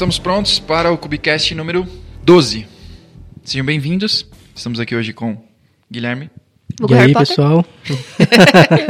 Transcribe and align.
Estamos 0.00 0.18
prontos 0.18 0.58
para 0.58 0.90
o 0.90 0.96
Cubicast 0.96 1.54
número 1.54 1.86
12. 2.24 2.66
Sejam 3.44 3.66
bem-vindos. 3.66 4.26
Estamos 4.56 4.80
aqui 4.80 4.96
hoje 4.96 5.12
com 5.12 5.44
Guilherme. 5.92 6.30
e 6.88 6.94
aí, 6.94 7.12
pessoal? 7.12 7.62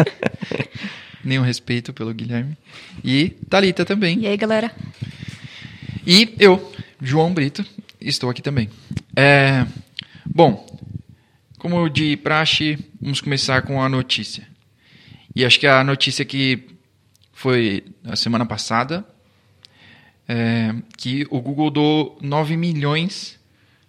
Nenhum 1.24 1.42
respeito 1.42 1.92
pelo 1.92 2.14
Guilherme. 2.14 2.56
E 3.02 3.30
Talita 3.48 3.84
também. 3.84 4.20
E 4.20 4.28
aí, 4.28 4.36
galera? 4.36 4.70
E 6.06 6.32
eu, 6.38 6.72
João 7.02 7.34
Brito, 7.34 7.66
estou 8.00 8.30
aqui 8.30 8.40
também. 8.40 8.70
É, 9.16 9.66
bom, 10.24 10.64
como 11.58 11.88
de 11.88 12.16
praxe, 12.18 12.78
vamos 13.02 13.20
começar 13.20 13.62
com 13.62 13.82
a 13.82 13.88
notícia. 13.88 14.46
E 15.34 15.44
acho 15.44 15.58
que 15.58 15.66
a 15.66 15.82
notícia 15.82 16.24
que 16.24 16.68
foi 17.32 17.82
a 18.04 18.14
semana 18.14 18.46
passada 18.46 19.04
é, 20.32 20.72
que 20.96 21.26
o 21.28 21.40
Google 21.40 21.72
deu 21.72 22.18
9 22.22 22.56
milhões 22.56 23.36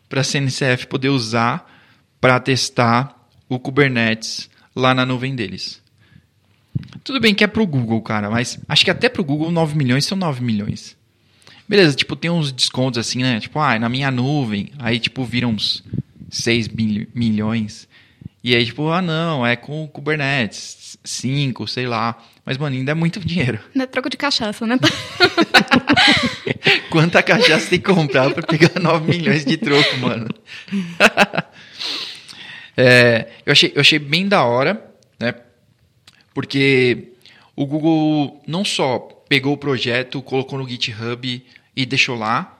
para 0.09 0.21
a 0.21 0.23
CNCF 0.23 0.87
poder 0.87 1.09
usar 1.09 1.71
para 2.19 2.39
testar 2.39 3.29
o 3.47 3.59
Kubernetes 3.59 4.49
lá 4.75 4.95
na 4.95 5.05
nuvem 5.05 5.35
deles. 5.35 5.79
Tudo 7.03 7.19
bem 7.19 7.35
que 7.35 7.43
é 7.43 7.47
para 7.47 7.61
o 7.61 7.67
Google, 7.67 8.01
cara, 8.01 8.27
mas 8.27 8.59
acho 8.67 8.83
que 8.83 8.89
até 8.89 9.07
para 9.07 9.21
o 9.21 9.25
Google 9.25 9.51
9 9.51 9.77
milhões 9.77 10.03
são 10.03 10.17
9 10.17 10.43
milhões. 10.43 10.97
Beleza, 11.69 11.95
tipo, 11.95 12.15
tem 12.15 12.31
uns 12.31 12.51
descontos 12.51 12.97
assim, 12.97 13.21
né? 13.21 13.39
Tipo, 13.39 13.59
ah, 13.59 13.77
na 13.77 13.87
minha 13.87 14.09
nuvem, 14.09 14.71
aí 14.79 14.99
tipo 14.99 15.23
viram 15.23 15.51
uns 15.51 15.83
6 16.31 16.69
milhões. 17.13 17.87
E 18.43 18.55
aí, 18.55 18.65
tipo, 18.65 18.89
ah, 18.89 19.01
não, 19.01 19.45
é 19.45 19.55
com 19.55 19.87
Kubernetes, 19.87 20.97
5, 21.03 21.67
sei 21.67 21.85
lá. 21.85 22.17
Mas, 22.45 22.57
mano, 22.57 22.75
ainda 22.75 22.91
é 22.91 22.95
muito 22.95 23.19
dinheiro. 23.19 23.59
Não 23.73 23.83
é 23.83 23.87
troco 23.87 24.09
de 24.09 24.17
cachaça, 24.17 24.65
né? 24.65 24.77
Quanta 26.89 27.21
cachaça 27.21 27.69
tem 27.69 27.79
que 27.79 27.93
comprar 27.93 28.33
pra 28.33 28.41
pegar 28.41 28.79
9 28.79 29.09
milhões 29.09 29.45
de 29.45 29.57
troco, 29.57 29.97
mano? 29.97 30.27
é, 32.75 33.27
eu, 33.45 33.51
achei, 33.51 33.71
eu 33.75 33.81
achei 33.81 33.99
bem 33.99 34.27
da 34.27 34.43
hora, 34.43 34.91
né? 35.19 35.35
Porque 36.33 37.09
o 37.55 37.65
Google 37.65 38.41
não 38.47 38.65
só 38.65 38.99
pegou 39.29 39.53
o 39.53 39.57
projeto, 39.57 40.21
colocou 40.21 40.57
no 40.57 40.67
GitHub 40.67 41.45
e 41.75 41.85
deixou 41.85 42.17
lá, 42.17 42.59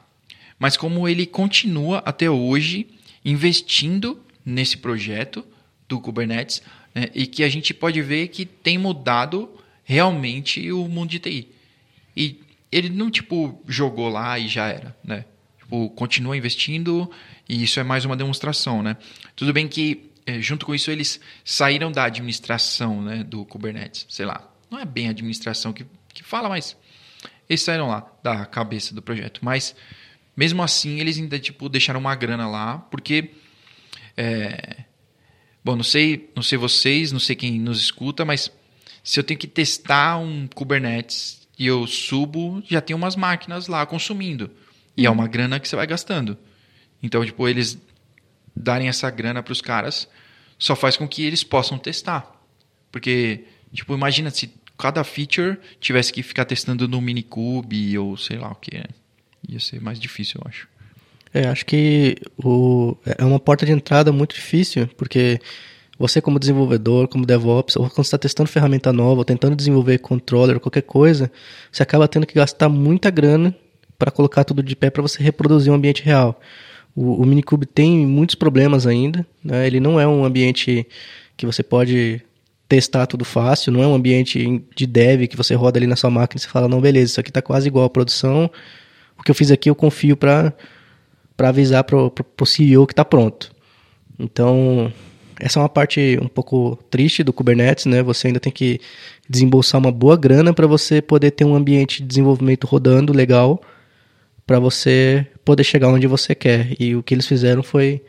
mas 0.60 0.78
como 0.78 1.08
ele 1.08 1.26
continua 1.26 2.04
até 2.06 2.30
hoje 2.30 2.88
investindo 3.26 4.22
nesse 4.46 4.78
projeto 4.78 5.44
do 5.88 6.00
Kubernetes 6.00 6.62
né, 6.94 7.10
e 7.14 7.26
que 7.26 7.44
a 7.44 7.50
gente 7.50 7.74
pode 7.74 8.02
ver 8.02 8.28
que 8.28 8.46
tem 8.46 8.78
mudado 8.78 9.50
realmente 9.92 10.72
o 10.72 10.88
mundo 10.88 11.10
de 11.10 11.20
TI. 11.20 11.50
E 12.16 12.40
ele 12.72 12.88
não, 12.88 13.12
tipo, 13.12 13.62
jogou 13.68 14.08
lá 14.08 14.40
e 14.40 14.48
já 14.48 14.68
era, 14.68 14.96
né? 15.04 15.26
Tipo, 15.60 15.90
continua 15.90 16.38
investindo 16.38 17.12
e 17.48 17.62
isso 17.62 17.78
é 17.78 17.84
mais 17.84 18.06
uma 18.06 18.16
demonstração, 18.16 18.82
né? 18.82 18.96
Tudo 19.36 19.52
bem 19.52 19.68
que, 19.68 20.10
é, 20.26 20.42
junto 20.42 20.66
com 20.66 20.74
isso, 20.74 20.90
eles 20.90 21.20
saíram 21.44 21.92
da 21.92 22.06
administração 22.06 23.02
né, 23.02 23.22
do 23.22 23.44
Kubernetes. 23.44 24.06
Sei 24.08 24.26
lá, 24.26 24.50
não 24.70 24.80
é 24.80 24.86
bem 24.86 25.08
a 25.08 25.10
administração 25.10 25.74
que, 25.74 25.86
que 26.14 26.24
fala, 26.24 26.48
mas 26.48 26.78
eles 27.50 27.62
saíram 27.62 27.90
lá 27.90 28.10
da 28.24 28.46
cabeça 28.46 28.96
do 28.96 29.02
projeto. 29.02 29.42
Mas, 29.44 29.76
mesmo 30.38 30.64
assim, 30.64 31.02
eles 31.02 31.18
ainda, 31.18 31.38
tipo, 31.38 31.68
deixaram 31.68 32.00
uma 32.00 32.16
grana 32.16 32.48
lá, 32.48 32.78
porque... 32.78 33.32
É, 34.16 34.86
bom, 35.62 35.76
não 35.76 35.84
sei, 35.84 36.30
não 36.34 36.44
sei 36.44 36.58
vocês, 36.58 37.12
não 37.12 37.20
sei 37.20 37.36
quem 37.36 37.60
nos 37.60 37.82
escuta, 37.82 38.24
mas 38.24 38.50
se 39.04 39.20
eu 39.20 39.24
tenho 39.24 39.40
que 39.40 39.48
testar 39.48 40.18
um 40.18 40.48
Kubernetes 40.48 41.48
e 41.58 41.68
eu 41.68 41.86
subo, 41.88 42.64
já 42.68 42.82
tem 42.82 42.96
umas 42.96 43.16
máquinas 43.16 43.68
lá 43.68 43.86
consumindo. 43.86 44.50
E 44.96 45.06
é 45.06 45.10
uhum. 45.10 45.16
uma 45.16 45.28
grana 45.28 45.60
que 45.60 45.68
você 45.68 45.76
vai 45.76 45.88
gastando. 45.88 46.38
Então, 47.02 47.26
tipo, 47.26 47.48
eles 47.48 47.78
darem 48.56 48.88
essa 48.88 49.10
grana 49.10 49.42
para 49.42 49.52
os 49.52 49.62
caras 49.62 50.08
só 50.58 50.76
faz 50.76 50.98
com 50.98 51.08
que 51.08 51.24
eles 51.24 51.44
possam 51.44 51.78
testar. 51.78 52.32
Porque, 52.92 53.46
tipo, 53.74 53.94
imagina 53.94 54.30
se 54.30 54.52
cada 54.78 55.04
feature 55.04 55.58
tivesse 55.80 56.12
que 56.12 56.22
ficar 56.22 56.46
testando 56.46 56.88
no 56.88 57.02
Minikube 57.02 57.98
ou 57.98 58.18
sei 58.18 58.38
lá 58.38 58.52
o 58.52 58.56
que. 58.56 58.78
Né? 58.78 58.86
Ia 59.50 59.60
ser 59.60 59.82
mais 59.82 60.00
difícil, 60.00 60.40
eu 60.44 60.48
acho. 60.48 60.68
É, 61.34 61.48
acho 61.48 61.66
que 61.66 62.18
o, 62.38 62.98
é 63.06 63.24
uma 63.24 63.40
porta 63.40 63.66
de 63.66 63.72
entrada 63.72 64.12
muito 64.12 64.36
difícil, 64.36 64.88
porque 64.98 65.40
você 66.02 66.20
como 66.20 66.40
desenvolvedor, 66.40 67.08
como 67.08 67.26
DevOps, 67.26 67.76
ou 67.76 67.88
quando 67.90 68.06
está 68.06 68.18
testando 68.18 68.50
ferramenta 68.50 68.92
nova, 68.92 69.20
ou 69.20 69.26
tentando 69.26 69.56
desenvolver 69.56 70.00
controller, 70.00 70.60
qualquer 70.60 70.82
coisa, 70.82 71.32
você 71.72 71.84
acaba 71.84 72.08
tendo 72.08 72.26
que 72.26 72.34
gastar 72.34 72.68
muita 72.68 73.12
grana 73.12 73.56
para 74.00 74.10
colocar 74.10 74.44
tudo 74.44 74.64
de 74.64 74.76
pé 74.76 74.90
para 74.90 75.04
você 75.04 75.22
reproduzir 75.22 75.72
um 75.72 75.76
ambiente 75.76 76.02
real. 76.02 76.42
O, 76.96 77.22
o 77.22 77.26
Minikube 77.26 77.68
tem 77.68 78.06
muitos 78.06 78.34
problemas 78.34 78.88
ainda, 78.88 79.26
né? 79.44 79.68
ele 79.68 79.80
não 79.80 80.00
é 80.00 80.08
um 80.08 80.26
ambiente 80.26 80.88
que 81.38 81.46
você 81.46 81.62
pode 81.62 82.22
testar 82.68 83.06
tudo 83.06 83.24
fácil, 83.24 83.72
não 83.72 83.84
é 83.84 83.88
um 83.88 83.94
ambiente 83.94 84.64
de 84.76 84.88
dev 84.88 85.28
que 85.28 85.38
você 85.38 85.54
roda 85.54 85.78
ali 85.78 85.86
na 85.86 85.96
sua 85.96 86.10
máquina 86.10 86.40
e 86.40 86.42
você 86.42 86.48
fala, 86.48 86.68
não, 86.68 86.82
beleza, 86.82 87.12
isso 87.12 87.20
aqui 87.20 87.30
está 87.30 87.44
quase 87.44 87.68
igual 87.68 87.86
à 87.86 87.90
produção, 87.90 88.50
o 89.20 89.22
que 89.22 89.30
eu 89.30 89.36
fiz 89.36 89.52
aqui 89.52 89.70
eu 89.70 89.76
confio 89.76 90.18
para 90.18 90.52
avisar 91.38 91.84
para 91.84 91.98
o 91.98 92.46
CEO 92.46 92.88
que 92.88 92.94
está 92.94 93.06
pronto. 93.06 93.52
Então, 94.18 94.92
essa 95.42 95.60
é 95.60 95.64
uma 95.64 95.70
parte 95.70 96.20
um 96.22 96.28
pouco 96.28 96.78
triste 96.92 97.24
do 97.24 97.34
Kubernetes, 97.34 97.88
né? 97.88 98.04
Você 98.04 98.28
ainda 98.28 98.40
tem 98.40 98.52
que 98.52 98.80
desembolsar 99.28 99.82
uma 99.82 99.92
boa 99.92 100.16
grana 100.16 100.54
para 100.54 100.68
você 100.68 101.02
poder 101.02 101.32
ter 101.32 101.44
um 101.44 101.56
ambiente 101.56 102.02
de 102.02 102.08
desenvolvimento 102.08 102.68
rodando 102.68 103.12
legal 103.12 103.60
para 104.46 104.60
você 104.60 105.26
poder 105.44 105.64
chegar 105.64 105.88
onde 105.88 106.06
você 106.06 106.36
quer. 106.36 106.76
E 106.80 106.96
o 106.96 107.02
que 107.02 107.16
eles 107.16 107.26
fizeram 107.26 107.64
foi 107.64 108.04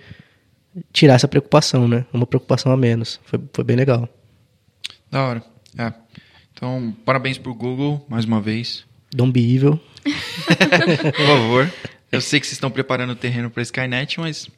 tirar 0.92 1.14
essa 1.14 1.26
preocupação, 1.26 1.88
né? 1.88 2.04
Uma 2.12 2.26
preocupação 2.26 2.70
a 2.70 2.76
menos. 2.76 3.18
Foi, 3.24 3.40
foi 3.50 3.64
bem 3.64 3.76
legal. 3.76 4.06
Da 5.10 5.24
hora. 5.24 5.42
É. 5.78 5.90
Então, 6.52 6.94
parabéns 7.02 7.38
pro 7.38 7.54
Google, 7.54 8.04
mais 8.10 8.26
uma 8.26 8.42
vez. 8.42 8.84
Don't 9.10 9.32
be 9.32 9.54
evil. 9.54 9.80
Por 10.04 11.26
favor. 11.26 11.72
Eu 12.10 12.20
sei 12.20 12.38
que 12.38 12.46
vocês 12.46 12.56
estão 12.56 12.70
preparando 12.70 13.10
o 13.10 13.16
terreno 13.16 13.48
para 13.48 13.62
Skynet, 13.62 14.20
mas 14.20 14.50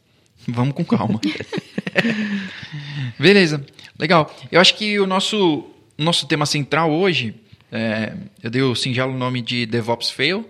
vamos 0.49 0.75
com 0.75 0.85
calma. 0.85 1.21
Beleza, 3.19 3.65
legal. 3.99 4.35
Eu 4.51 4.61
acho 4.61 4.77
que 4.77 4.99
o 4.99 5.07
nosso, 5.07 5.71
nosso 5.97 6.27
tema 6.27 6.47
central 6.47 6.91
hoje, 6.93 7.35
é, 7.71 8.15
eu 8.43 8.51
dei 8.51 8.63
o 8.63 8.75
singelo 8.75 9.17
nome 9.17 9.43
de 9.43 9.67
DevOps 9.67 10.11
Fail, 10.11 10.49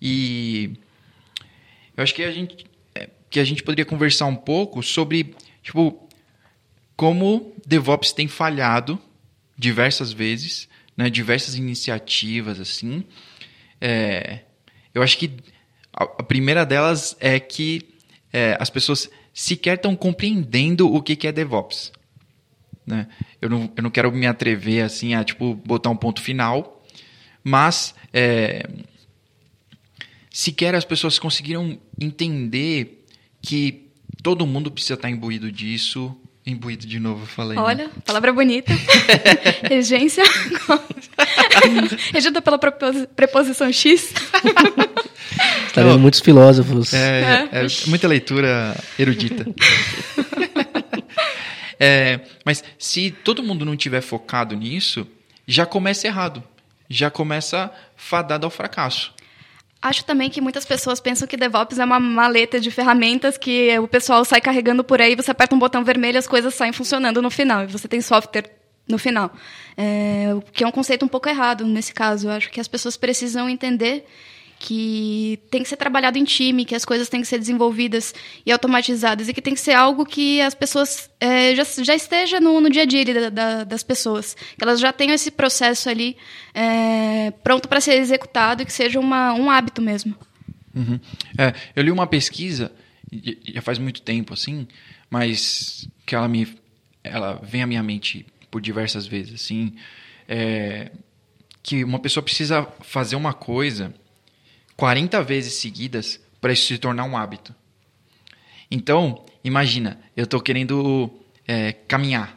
e 0.00 0.72
eu 1.96 2.02
acho 2.02 2.14
que 2.14 2.22
a 2.22 2.30
gente, 2.30 2.64
é, 2.94 3.08
que 3.28 3.38
a 3.40 3.44
gente 3.44 3.62
poderia 3.62 3.84
conversar 3.84 4.26
um 4.26 4.36
pouco 4.36 4.82
sobre, 4.82 5.34
tipo, 5.62 6.08
como 6.96 7.54
DevOps 7.66 8.12
tem 8.12 8.28
falhado 8.28 8.98
diversas 9.56 10.12
vezes, 10.12 10.68
né, 10.96 11.10
diversas 11.10 11.54
iniciativas, 11.54 12.58
assim. 12.60 13.04
É, 13.80 14.40
eu 14.94 15.02
acho 15.02 15.16
que 15.18 15.30
a, 15.92 16.04
a 16.04 16.22
primeira 16.22 16.64
delas 16.64 17.16
é 17.20 17.38
que 17.38 17.88
é, 18.32 18.56
as 18.60 18.70
pessoas 18.70 19.10
sequer 19.32 19.76
estão 19.76 19.94
compreendendo 19.96 20.92
o 20.92 21.02
que, 21.02 21.16
que 21.16 21.26
é 21.26 21.32
DevOps. 21.32 21.92
Né? 22.86 23.06
Eu, 23.40 23.48
não, 23.48 23.72
eu 23.76 23.82
não 23.82 23.90
quero 23.90 24.10
me 24.12 24.26
atrever 24.26 24.82
assim 24.82 25.14
a 25.14 25.24
tipo, 25.24 25.54
botar 25.54 25.90
um 25.90 25.96
ponto 25.96 26.20
final, 26.20 26.84
mas 27.42 27.94
é, 28.12 28.68
sequer 30.30 30.74
as 30.74 30.84
pessoas 30.84 31.18
conseguiram 31.18 31.78
entender 32.00 33.04
que 33.40 33.88
todo 34.22 34.46
mundo 34.46 34.70
precisa 34.70 34.94
estar 34.94 35.10
imbuído 35.10 35.50
disso. 35.50 36.16
Imbuído 36.46 36.86
de 36.86 36.98
novo, 36.98 37.26
falei. 37.26 37.56
Né? 37.56 37.62
Olha, 37.62 37.84
né? 37.84 37.90
palavra 38.04 38.32
bonita. 38.32 38.72
Regência. 39.68 40.24
Regida 42.12 42.40
pela 42.40 42.58
preposição 42.58 43.70
X. 43.70 44.14
Está 45.66 45.82
vendo 45.82 45.98
muitos 45.98 46.20
filósofos. 46.20 46.94
É, 46.94 47.48
é, 47.52 47.64
é 47.64 47.66
muita 47.86 48.08
leitura 48.08 48.74
erudita. 48.98 49.46
é, 51.78 52.20
mas 52.44 52.64
se 52.78 53.10
todo 53.10 53.42
mundo 53.42 53.64
não 53.64 53.76
tiver 53.76 54.00
focado 54.00 54.56
nisso, 54.56 55.06
já 55.46 55.66
começa 55.66 56.06
errado. 56.06 56.42
Já 56.88 57.10
começa 57.10 57.70
fadado 57.96 58.46
ao 58.46 58.50
fracasso. 58.50 59.12
Acho 59.82 60.04
também 60.04 60.28
que 60.28 60.42
muitas 60.42 60.66
pessoas 60.66 61.00
pensam 61.00 61.26
que 61.26 61.38
DevOps 61.38 61.78
é 61.78 61.84
uma 61.84 61.98
maleta 61.98 62.60
de 62.60 62.70
ferramentas 62.70 63.38
que 63.38 63.78
o 63.78 63.88
pessoal 63.88 64.24
sai 64.26 64.40
carregando 64.40 64.84
por 64.84 65.00
aí, 65.00 65.16
você 65.16 65.30
aperta 65.30 65.54
um 65.54 65.58
botão 65.58 65.82
vermelho 65.82 66.16
e 66.16 66.18
as 66.18 66.26
coisas 66.26 66.54
saem 66.54 66.72
funcionando 66.72 67.22
no 67.22 67.30
final. 67.30 67.64
E 67.64 67.66
você 67.66 67.88
tem 67.88 68.00
software 68.02 68.50
no 68.86 68.98
final. 68.98 69.32
É, 69.76 70.34
que 70.52 70.64
é 70.64 70.66
um 70.66 70.70
conceito 70.70 71.04
um 71.04 71.08
pouco 71.08 71.28
errado 71.28 71.64
nesse 71.64 71.94
caso. 71.94 72.28
Eu 72.28 72.32
acho 72.32 72.50
que 72.50 72.60
as 72.60 72.68
pessoas 72.68 72.96
precisam 72.96 73.48
entender 73.48 74.04
que 74.62 75.40
tem 75.50 75.62
que 75.62 75.68
ser 75.70 75.78
trabalhado 75.78 76.18
em 76.18 76.22
time, 76.22 76.66
que 76.66 76.74
as 76.74 76.84
coisas 76.84 77.08
têm 77.08 77.22
que 77.22 77.26
ser 77.26 77.38
desenvolvidas 77.38 78.14
e 78.44 78.52
automatizadas 78.52 79.26
e 79.26 79.32
que 79.32 79.40
tem 79.40 79.54
que 79.54 79.60
ser 79.60 79.72
algo 79.72 80.04
que 80.04 80.38
as 80.42 80.54
pessoas 80.54 81.08
é, 81.18 81.54
já, 81.54 81.64
já 81.82 81.94
esteja 81.94 82.38
no, 82.38 82.60
no 82.60 82.68
dia 82.68 82.82
a 82.82 82.84
dia 82.84 83.02
da, 83.06 83.30
da, 83.30 83.64
das 83.64 83.82
pessoas, 83.82 84.34
que 84.34 84.62
elas 84.62 84.78
já 84.78 84.92
tenham 84.92 85.14
esse 85.14 85.30
processo 85.30 85.88
ali 85.88 86.14
é, 86.52 87.30
pronto 87.42 87.70
para 87.70 87.80
ser 87.80 87.94
executado 87.94 88.62
e 88.62 88.66
que 88.66 88.72
seja 88.72 89.00
uma, 89.00 89.32
um 89.32 89.50
hábito 89.50 89.80
mesmo. 89.80 90.14
Uhum. 90.74 91.00
É, 91.38 91.54
eu 91.74 91.82
li 91.82 91.90
uma 91.90 92.06
pesquisa 92.06 92.70
já 93.42 93.62
faz 93.62 93.78
muito 93.78 94.02
tempo 94.02 94.34
assim, 94.34 94.68
mas 95.08 95.88
que 96.04 96.14
ela 96.14 96.28
me 96.28 96.46
ela 97.02 97.40
vem 97.42 97.62
à 97.62 97.66
minha 97.66 97.82
mente 97.82 98.26
por 98.50 98.60
diversas 98.60 99.06
vezes 99.06 99.42
assim, 99.42 99.74
é, 100.28 100.92
que 101.62 101.82
uma 101.82 101.98
pessoa 101.98 102.22
precisa 102.22 102.68
fazer 102.82 103.16
uma 103.16 103.32
coisa 103.32 103.94
40 104.80 105.22
vezes 105.22 105.52
seguidas 105.52 106.18
para 106.40 106.54
isso 106.54 106.64
se 106.64 106.78
tornar 106.78 107.04
um 107.04 107.14
hábito. 107.14 107.54
Então, 108.70 109.26
imagina, 109.44 110.00
eu 110.16 110.24
estou 110.24 110.40
querendo 110.40 111.20
é, 111.46 111.72
caminhar. 111.72 112.34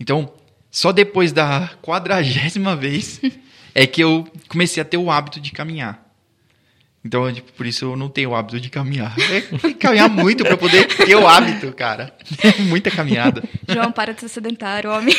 Então, 0.00 0.32
só 0.70 0.90
depois 0.90 1.32
da 1.32 1.68
quadragésima 1.82 2.74
vez 2.74 3.20
é 3.74 3.86
que 3.86 4.02
eu 4.02 4.26
comecei 4.48 4.80
a 4.80 4.86
ter 4.86 4.96
o 4.96 5.10
hábito 5.10 5.38
de 5.38 5.52
caminhar. 5.52 6.10
Então, 7.04 7.30
tipo, 7.30 7.52
por 7.52 7.66
isso 7.66 7.84
eu 7.86 7.96
não 7.96 8.08
tenho 8.08 8.30
o 8.30 8.34
hábito 8.34 8.58
de 8.58 8.70
caminhar. 8.70 9.14
É 9.18 9.72
caminhar 9.74 10.08
muito 10.08 10.42
para 10.44 10.56
poder 10.56 10.86
ter 10.86 11.14
o 11.14 11.26
hábito, 11.26 11.72
cara. 11.72 12.14
Muita 12.68 12.90
caminhada. 12.90 13.42
João, 13.68 13.92
para 13.92 14.14
de 14.14 14.20
ser 14.20 14.28
sedentário, 14.28 14.90
homem. 14.90 15.14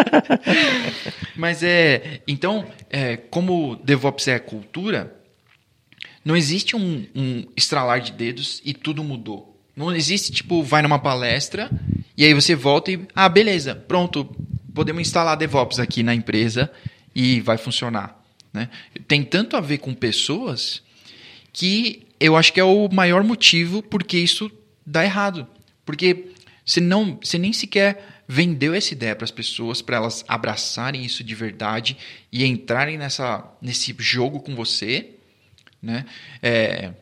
Mas 1.36 1.62
é. 1.62 2.20
Então, 2.26 2.66
é, 2.90 3.16
como 3.16 3.76
DevOps 3.76 4.28
é 4.28 4.38
cultura, 4.38 5.15
não 6.26 6.36
existe 6.36 6.74
um, 6.74 7.06
um 7.14 7.46
estralar 7.56 8.00
de 8.00 8.10
dedos 8.10 8.60
e 8.64 8.74
tudo 8.74 9.04
mudou. 9.04 9.56
Não 9.76 9.94
existe, 9.94 10.32
tipo, 10.32 10.60
vai 10.60 10.82
numa 10.82 10.98
palestra 10.98 11.70
e 12.16 12.24
aí 12.24 12.34
você 12.34 12.56
volta 12.56 12.90
e. 12.90 13.06
Ah, 13.14 13.28
beleza, 13.28 13.76
pronto, 13.76 14.24
podemos 14.74 15.02
instalar 15.02 15.36
DevOps 15.36 15.78
aqui 15.78 16.02
na 16.02 16.12
empresa 16.12 16.68
e 17.14 17.40
vai 17.42 17.56
funcionar. 17.56 18.20
Né? 18.52 18.68
Tem 19.06 19.22
tanto 19.22 19.56
a 19.56 19.60
ver 19.60 19.78
com 19.78 19.94
pessoas 19.94 20.82
que 21.52 22.08
eu 22.18 22.34
acho 22.34 22.52
que 22.52 22.58
é 22.58 22.64
o 22.64 22.88
maior 22.88 23.22
motivo 23.22 23.80
porque 23.80 24.18
isso 24.18 24.50
dá 24.84 25.04
errado. 25.04 25.46
Porque 25.84 26.32
você, 26.64 26.80
não, 26.80 27.20
você 27.22 27.38
nem 27.38 27.52
sequer 27.52 28.24
vendeu 28.26 28.74
essa 28.74 28.92
ideia 28.92 29.14
para 29.14 29.24
as 29.24 29.30
pessoas, 29.30 29.80
para 29.80 29.98
elas 29.98 30.24
abraçarem 30.26 31.04
isso 31.04 31.22
de 31.22 31.36
verdade 31.36 31.96
e 32.32 32.44
entrarem 32.44 32.98
nessa, 32.98 33.48
nesse 33.62 33.94
jogo 34.00 34.40
com 34.40 34.56
você 34.56 35.12
né? 35.82 36.04
É, 36.42 36.92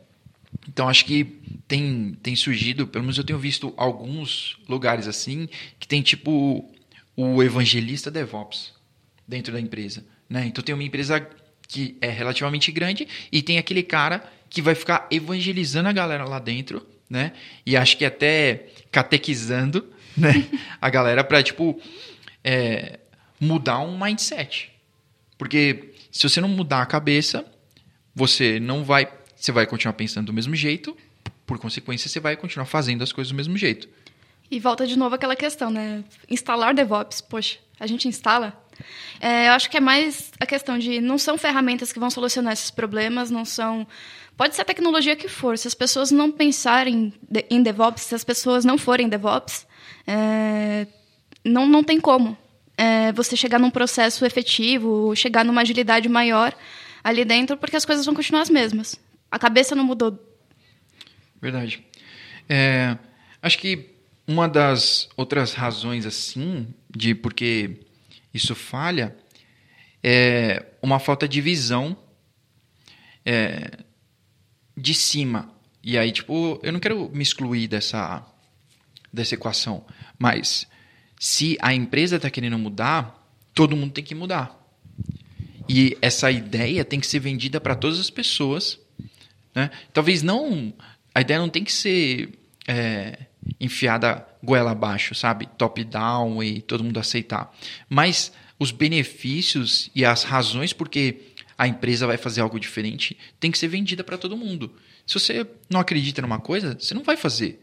então 0.68 0.88
acho 0.88 1.04
que 1.04 1.24
tem, 1.66 2.16
tem 2.22 2.36
surgido, 2.36 2.86
pelo 2.86 3.04
menos 3.04 3.18
eu 3.18 3.24
tenho 3.24 3.38
visto 3.38 3.72
alguns 3.76 4.56
lugares 4.68 5.06
assim, 5.06 5.48
que 5.78 5.86
tem 5.86 6.02
tipo 6.02 6.70
o 7.16 7.42
evangelista 7.42 8.10
DevOps 8.10 8.72
dentro 9.26 9.52
da 9.52 9.60
empresa. 9.60 10.04
Né? 10.28 10.46
Então 10.46 10.62
tem 10.62 10.74
uma 10.74 10.84
empresa 10.84 11.26
que 11.68 11.96
é 12.00 12.08
relativamente 12.08 12.70
grande 12.70 13.06
e 13.30 13.42
tem 13.42 13.58
aquele 13.58 13.82
cara 13.82 14.22
que 14.48 14.62
vai 14.62 14.74
ficar 14.74 15.08
evangelizando 15.10 15.88
a 15.88 15.92
galera 15.92 16.24
lá 16.24 16.38
dentro, 16.38 16.86
né? 17.10 17.32
E 17.66 17.76
acho 17.76 17.96
que 17.96 18.04
até 18.04 18.68
catequizando 18.92 19.92
né? 20.16 20.46
a 20.80 20.88
galera 20.88 21.24
para 21.24 21.42
tipo 21.42 21.80
é, 22.42 23.00
mudar 23.40 23.80
um 23.80 23.98
mindset. 23.98 24.70
Porque 25.36 25.92
se 26.10 26.28
você 26.28 26.40
não 26.40 26.48
mudar 26.48 26.82
a 26.82 26.86
cabeça, 26.86 27.44
você 28.14 28.60
não 28.60 28.84
vai, 28.84 29.08
você 29.36 29.52
vai 29.52 29.66
continuar 29.66 29.94
pensando 29.94 30.26
do 30.26 30.32
mesmo 30.32 30.54
jeito, 30.54 30.96
por 31.46 31.58
consequência 31.58 32.08
você 32.08 32.20
vai 32.20 32.36
continuar 32.36 32.66
fazendo 32.66 33.02
as 33.02 33.12
coisas 33.12 33.30
do 33.30 33.36
mesmo 33.36 33.56
jeito. 33.56 33.88
E 34.50 34.60
volta 34.60 34.86
de 34.86 34.96
novo 34.96 35.14
aquela 35.14 35.34
questão, 35.34 35.70
né? 35.70 36.04
Instalar 36.28 36.74
DevOps, 36.74 37.20
poxa, 37.20 37.58
a 37.80 37.86
gente 37.86 38.06
instala. 38.06 38.58
É, 39.20 39.48
eu 39.48 39.52
acho 39.52 39.70
que 39.70 39.76
é 39.76 39.80
mais 39.80 40.32
a 40.38 40.46
questão 40.46 40.78
de 40.78 41.00
não 41.00 41.16
são 41.16 41.38
ferramentas 41.38 41.92
que 41.92 41.98
vão 41.98 42.10
solucionar 42.10 42.52
esses 42.52 42.70
problemas, 42.70 43.30
não 43.30 43.44
são 43.44 43.86
Pode 44.36 44.56
ser 44.56 44.62
a 44.62 44.64
tecnologia 44.64 45.14
que 45.14 45.28
for, 45.28 45.56
se 45.56 45.68
as 45.68 45.74
pessoas 45.74 46.10
não 46.10 46.30
pensarem 46.30 47.12
em 47.48 47.62
DevOps, 47.62 48.02
se 48.02 48.14
as 48.16 48.24
pessoas 48.24 48.64
não 48.64 48.76
forem 48.76 49.08
DevOps, 49.08 49.64
é, 50.06 50.88
não, 51.44 51.68
não 51.68 51.84
tem 51.84 52.00
como 52.00 52.36
é, 52.76 53.12
você 53.12 53.36
chegar 53.36 53.60
num 53.60 53.70
processo 53.70 54.24
efetivo, 54.26 55.14
chegar 55.14 55.44
numa 55.44 55.60
agilidade 55.60 56.08
maior 56.08 56.52
ali 57.04 57.24
dentro, 57.24 57.58
porque 57.58 57.76
as 57.76 57.84
coisas 57.84 58.06
vão 58.06 58.14
continuar 58.14 58.40
as 58.40 58.50
mesmas. 58.50 58.98
A 59.30 59.38
cabeça 59.38 59.74
não 59.74 59.84
mudou. 59.84 60.18
Verdade. 61.40 61.84
É, 62.48 62.96
acho 63.42 63.58
que 63.58 63.90
uma 64.26 64.48
das 64.48 65.10
outras 65.14 65.52
razões, 65.52 66.06
assim, 66.06 66.66
de 66.88 67.14
porque 67.14 67.80
isso 68.32 68.54
falha 68.54 69.14
é 70.02 70.64
uma 70.82 70.98
falta 70.98 71.28
de 71.28 71.40
visão 71.42 71.96
é, 73.24 73.70
de 74.76 74.94
cima. 74.94 75.50
E 75.82 75.98
aí, 75.98 76.10
tipo, 76.10 76.58
eu 76.62 76.72
não 76.72 76.80
quero 76.80 77.10
me 77.12 77.22
excluir 77.22 77.68
dessa, 77.68 78.24
dessa 79.12 79.34
equação, 79.34 79.84
mas 80.18 80.66
se 81.20 81.58
a 81.60 81.74
empresa 81.74 82.16
está 82.16 82.30
querendo 82.30 82.58
mudar, 82.58 83.22
todo 83.54 83.76
mundo 83.76 83.92
tem 83.92 84.02
que 84.04 84.14
mudar. 84.14 84.63
E 85.68 85.96
essa 86.02 86.30
ideia 86.30 86.84
tem 86.84 87.00
que 87.00 87.06
ser 87.06 87.18
vendida 87.18 87.60
para 87.60 87.74
todas 87.74 87.98
as 87.98 88.10
pessoas. 88.10 88.78
Né? 89.54 89.70
Talvez 89.92 90.22
não. 90.22 90.72
A 91.14 91.20
ideia 91.20 91.40
não 91.40 91.48
tem 91.48 91.64
que 91.64 91.72
ser 91.72 92.30
é, 92.66 93.26
enfiada 93.60 94.26
goela 94.42 94.72
abaixo, 94.72 95.14
sabe? 95.14 95.46
Top-down 95.58 96.42
e 96.42 96.60
todo 96.60 96.84
mundo 96.84 97.00
aceitar. 97.00 97.52
Mas 97.88 98.32
os 98.58 98.70
benefícios 98.70 99.90
e 99.94 100.04
as 100.04 100.22
razões 100.22 100.72
por 100.72 100.88
que 100.88 101.34
a 101.56 101.66
empresa 101.66 102.06
vai 102.06 102.16
fazer 102.16 102.40
algo 102.40 102.58
diferente 102.58 103.16
tem 103.38 103.50
que 103.50 103.58
ser 103.58 103.68
vendida 103.68 104.02
para 104.02 104.18
todo 104.18 104.36
mundo. 104.36 104.74
Se 105.06 105.14
você 105.14 105.46
não 105.70 105.80
acredita 105.80 106.20
numa 106.22 106.40
coisa, 106.40 106.76
você 106.78 106.94
não 106.94 107.02
vai 107.02 107.16
fazer. 107.16 107.60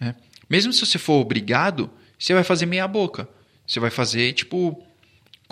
Né? 0.00 0.14
Mesmo 0.48 0.72
se 0.72 0.84
você 0.84 0.98
for 0.98 1.20
obrigado, 1.20 1.90
você 2.18 2.34
vai 2.34 2.44
fazer 2.44 2.66
meia 2.66 2.88
boca. 2.88 3.28
Você 3.66 3.78
vai 3.78 3.90
fazer, 3.90 4.32
tipo, 4.32 4.84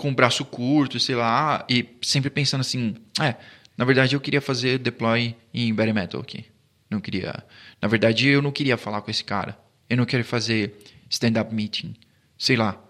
com 0.01 0.11
braço 0.11 0.43
curto, 0.43 0.99
sei 0.99 1.13
lá, 1.13 1.63
e 1.69 1.87
sempre 2.01 2.31
pensando 2.31 2.61
assim, 2.61 2.95
é, 3.21 3.35
na 3.77 3.85
verdade 3.85 4.15
eu 4.15 4.19
queria 4.19 4.41
fazer 4.41 4.79
deploy 4.79 5.35
em 5.53 5.71
bare 5.75 5.93
metal 5.93 6.19
aqui. 6.19 6.43
Não 6.89 6.99
queria, 6.99 7.45
na 7.79 7.87
verdade 7.87 8.27
eu 8.27 8.41
não 8.41 8.51
queria 8.51 8.77
falar 8.77 9.03
com 9.03 9.11
esse 9.11 9.23
cara. 9.23 9.55
Eu 9.87 9.97
não 9.97 10.05
quero 10.05 10.23
fazer 10.25 10.73
stand 11.07 11.39
up 11.39 11.53
meeting. 11.53 11.93
Sei 12.35 12.55
lá. 12.55 12.81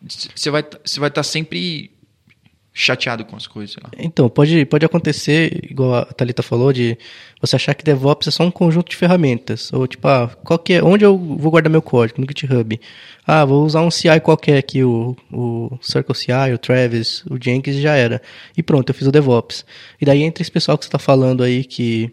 Você 0.00 0.48
vai 0.48 0.62
você 0.62 1.00
vai 1.00 1.08
estar 1.08 1.22
tá 1.22 1.22
sempre 1.24 1.90
chateado 2.78 3.24
com 3.24 3.34
as 3.34 3.44
coisas. 3.44 3.76
Então, 3.98 4.28
pode, 4.28 4.64
pode 4.64 4.86
acontecer, 4.86 5.64
igual 5.68 5.96
a 5.96 6.04
Thalita 6.04 6.44
falou, 6.44 6.72
de 6.72 6.96
você 7.40 7.56
achar 7.56 7.74
que 7.74 7.84
DevOps 7.84 8.28
é 8.28 8.30
só 8.30 8.44
um 8.44 8.52
conjunto 8.52 8.88
de 8.90 8.96
ferramentas. 8.96 9.72
Ou 9.72 9.84
tipo, 9.88 10.06
ah, 10.06 10.30
qual 10.44 10.56
que 10.60 10.74
é, 10.74 10.82
onde 10.82 11.04
eu 11.04 11.18
vou 11.18 11.50
guardar 11.50 11.68
meu 11.68 11.82
código? 11.82 12.20
No 12.20 12.26
GitHub. 12.28 12.80
Ah, 13.26 13.44
vou 13.44 13.64
usar 13.66 13.82
um 13.82 13.90
CI 13.90 14.20
qualquer 14.22 14.58
aqui, 14.58 14.84
o, 14.84 15.16
o 15.32 15.76
Circle 15.82 16.14
CI, 16.14 16.54
o 16.54 16.58
Travis, 16.58 17.24
o 17.28 17.36
Jenkins 17.42 17.76
já 17.76 17.96
era. 17.96 18.22
E 18.56 18.62
pronto, 18.62 18.88
eu 18.88 18.94
fiz 18.94 19.08
o 19.08 19.12
DevOps. 19.12 19.64
E 20.00 20.04
daí 20.04 20.22
entra 20.22 20.40
esse 20.40 20.50
pessoal 20.50 20.78
que 20.78 20.84
você 20.84 20.88
está 20.88 21.00
falando 21.00 21.42
aí 21.42 21.64
que, 21.64 22.12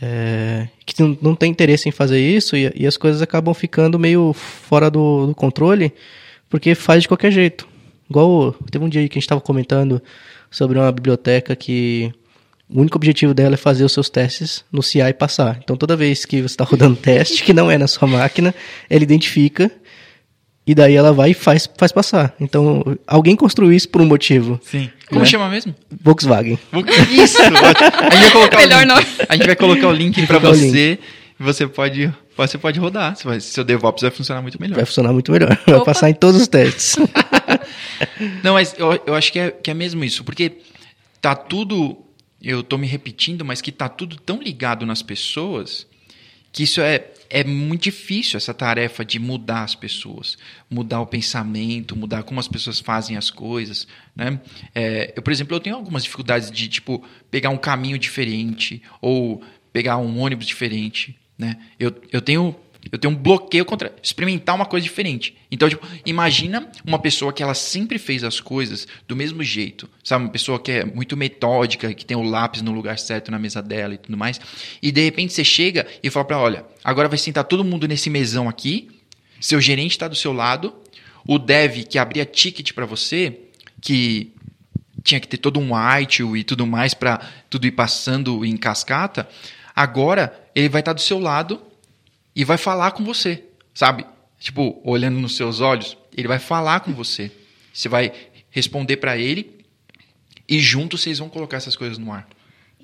é, 0.00 0.66
que 0.84 1.00
não, 1.00 1.16
não 1.22 1.34
tem 1.36 1.48
interesse 1.48 1.88
em 1.88 1.92
fazer 1.92 2.20
isso 2.20 2.56
e, 2.56 2.72
e 2.74 2.88
as 2.88 2.96
coisas 2.96 3.22
acabam 3.22 3.54
ficando 3.54 4.00
meio 4.00 4.32
fora 4.32 4.90
do, 4.90 5.28
do 5.28 5.34
controle 5.34 5.92
porque 6.50 6.74
faz 6.74 7.02
de 7.02 7.08
qualquer 7.08 7.30
jeito. 7.30 7.71
Igual 8.12 8.54
teve 8.70 8.84
um 8.84 8.90
dia 8.90 9.00
aí 9.00 9.08
que 9.08 9.14
a 9.14 9.18
gente 9.18 9.24
estava 9.24 9.40
comentando 9.40 10.02
sobre 10.50 10.78
uma 10.78 10.92
biblioteca 10.92 11.56
que 11.56 12.12
o 12.68 12.78
único 12.78 12.98
objetivo 12.98 13.32
dela 13.32 13.54
é 13.54 13.56
fazer 13.56 13.84
os 13.84 13.92
seus 13.92 14.10
testes 14.10 14.62
no 14.70 14.82
CI 14.82 15.00
e 15.00 15.14
passar. 15.14 15.58
Então 15.64 15.78
toda 15.78 15.96
vez 15.96 16.26
que 16.26 16.42
você 16.42 16.52
está 16.52 16.62
rodando 16.62 16.94
teste 17.00 17.42
que 17.42 17.54
não 17.54 17.70
é 17.70 17.78
na 17.78 17.86
sua 17.86 18.06
máquina, 18.06 18.54
ela 18.90 19.02
identifica 19.02 19.70
e 20.66 20.74
daí 20.74 20.94
ela 20.94 21.10
vai 21.10 21.30
e 21.30 21.34
faz, 21.34 21.66
faz 21.78 21.90
passar. 21.90 22.34
Então 22.38 22.84
alguém 23.06 23.34
construiu 23.34 23.72
isso 23.72 23.88
por 23.88 24.02
um 24.02 24.06
motivo. 24.06 24.60
Sim. 24.62 24.90
Como 25.08 25.20
né? 25.20 25.26
chama 25.26 25.48
mesmo? 25.48 25.74
Volkswagen. 26.02 26.58
Isso! 27.10 27.38
a, 27.40 27.46
gente 27.46 28.20
vai 28.20 28.30
colocar 28.30 28.58
Melhor 28.58 28.84
o 28.84 29.00
link, 29.00 29.26
a 29.26 29.36
gente 29.36 29.46
vai 29.46 29.56
colocar 29.56 29.88
o 29.88 29.92
link 29.92 30.26
para 30.26 30.38
você. 30.38 30.98
E 31.40 31.42
você 31.42 31.66
pode 31.66 32.12
você 32.36 32.58
pode 32.58 32.78
rodar. 32.78 33.16
Você 33.16 33.24
vai, 33.24 33.40
seu 33.40 33.64
DevOps 33.64 34.02
vai 34.02 34.10
funcionar 34.10 34.42
muito 34.42 34.60
melhor. 34.60 34.76
Vai 34.76 34.86
funcionar 34.86 35.12
muito 35.12 35.30
melhor. 35.30 35.52
Opa. 35.52 35.72
Vai 35.72 35.84
passar 35.84 36.10
em 36.10 36.14
todos 36.14 36.40
os 36.40 36.48
testes. 36.48 36.96
Não, 38.42 38.54
mas 38.54 38.74
eu, 38.78 39.00
eu 39.06 39.14
acho 39.14 39.32
que 39.32 39.38
é, 39.38 39.50
que 39.50 39.70
é 39.70 39.74
mesmo 39.74 40.04
isso. 40.04 40.24
Porque 40.24 40.58
tá 41.20 41.34
tudo. 41.34 41.98
Eu 42.40 42.62
tô 42.62 42.76
me 42.76 42.86
repetindo, 42.86 43.44
mas 43.44 43.60
que 43.60 43.70
tá 43.70 43.88
tudo 43.88 44.16
tão 44.16 44.42
ligado 44.42 44.84
nas 44.84 45.02
pessoas 45.02 45.86
que 46.52 46.64
isso 46.64 46.82
é, 46.82 47.06
é 47.30 47.42
muito 47.42 47.84
difícil, 47.84 48.36
essa 48.36 48.52
tarefa 48.52 49.02
de 49.02 49.18
mudar 49.18 49.62
as 49.62 49.74
pessoas, 49.74 50.36
mudar 50.68 51.00
o 51.00 51.06
pensamento, 51.06 51.96
mudar 51.96 52.22
como 52.24 52.38
as 52.38 52.46
pessoas 52.46 52.78
fazem 52.78 53.16
as 53.16 53.30
coisas, 53.30 53.88
né? 54.14 54.38
É, 54.74 55.14
eu, 55.16 55.22
por 55.22 55.32
exemplo, 55.32 55.56
eu 55.56 55.60
tenho 55.60 55.74
algumas 55.74 56.04
dificuldades 56.04 56.50
de, 56.50 56.68
tipo, 56.68 57.02
pegar 57.30 57.48
um 57.48 57.56
caminho 57.56 57.98
diferente 57.98 58.82
ou 59.00 59.42
pegar 59.72 59.96
um 59.96 60.20
ônibus 60.20 60.46
diferente, 60.46 61.18
né? 61.42 61.58
Eu, 61.78 61.94
eu 62.10 62.20
tenho 62.20 62.56
eu 62.90 62.98
tenho 62.98 63.14
um 63.14 63.16
bloqueio 63.16 63.64
contra 63.64 63.94
experimentar 64.02 64.56
uma 64.56 64.66
coisa 64.66 64.82
diferente. 64.82 65.36
Então, 65.50 65.68
tipo, 65.68 65.86
imagina 66.04 66.68
uma 66.84 66.98
pessoa 66.98 67.32
que 67.32 67.40
ela 67.40 67.54
sempre 67.54 67.96
fez 67.96 68.24
as 68.24 68.40
coisas 68.40 68.88
do 69.06 69.14
mesmo 69.14 69.40
jeito, 69.42 69.88
sabe? 70.02 70.24
Uma 70.24 70.32
pessoa 70.32 70.58
que 70.58 70.72
é 70.72 70.84
muito 70.84 71.16
metódica, 71.16 71.94
que 71.94 72.04
tem 72.04 72.16
o 72.16 72.22
lápis 72.22 72.60
no 72.60 72.72
lugar 72.72 72.98
certo 72.98 73.30
na 73.30 73.38
mesa 73.38 73.62
dela 73.62 73.94
e 73.94 73.98
tudo 73.98 74.18
mais. 74.18 74.40
E 74.82 74.90
de 74.90 75.04
repente 75.04 75.32
você 75.32 75.44
chega 75.44 75.86
e 76.02 76.10
fala 76.10 76.24
para 76.24 76.38
olha, 76.38 76.64
agora 76.82 77.08
vai 77.08 77.18
sentar 77.18 77.44
todo 77.44 77.62
mundo 77.62 77.86
nesse 77.86 78.10
mesão 78.10 78.48
aqui, 78.48 78.90
seu 79.40 79.60
gerente 79.60 79.92
está 79.92 80.08
do 80.08 80.16
seu 80.16 80.32
lado, 80.32 80.74
o 81.24 81.38
dev 81.38 81.84
que 81.84 81.98
abria 81.98 82.24
ticket 82.24 82.72
para 82.72 82.84
você, 82.84 83.42
que 83.80 84.32
tinha 85.04 85.20
que 85.20 85.28
ter 85.28 85.36
todo 85.36 85.60
um 85.60 85.70
ITIL 86.00 86.36
e 86.36 86.42
tudo 86.42 86.66
mais 86.66 86.94
para 86.94 87.18
tudo 87.48 87.66
ir 87.66 87.72
passando 87.72 88.44
em 88.44 88.56
cascata, 88.56 89.28
agora 89.74 90.41
ele 90.54 90.68
vai 90.68 90.80
estar 90.80 90.92
do 90.92 91.00
seu 91.00 91.18
lado 91.18 91.60
e 92.34 92.44
vai 92.44 92.56
falar 92.56 92.92
com 92.92 93.04
você, 93.04 93.44
sabe? 93.74 94.04
Tipo, 94.38 94.80
olhando 94.84 95.18
nos 95.18 95.36
seus 95.36 95.60
olhos, 95.60 95.96
ele 96.16 96.28
vai 96.28 96.38
falar 96.38 96.80
com 96.80 96.92
você. 96.92 97.30
Você 97.72 97.88
vai 97.88 98.12
responder 98.50 98.96
para 98.98 99.16
ele 99.16 99.64
e 100.48 100.58
juntos 100.58 101.00
vocês 101.00 101.18
vão 101.18 101.28
colocar 101.28 101.56
essas 101.56 101.76
coisas 101.76 101.98
no 101.98 102.12
ar. 102.12 102.28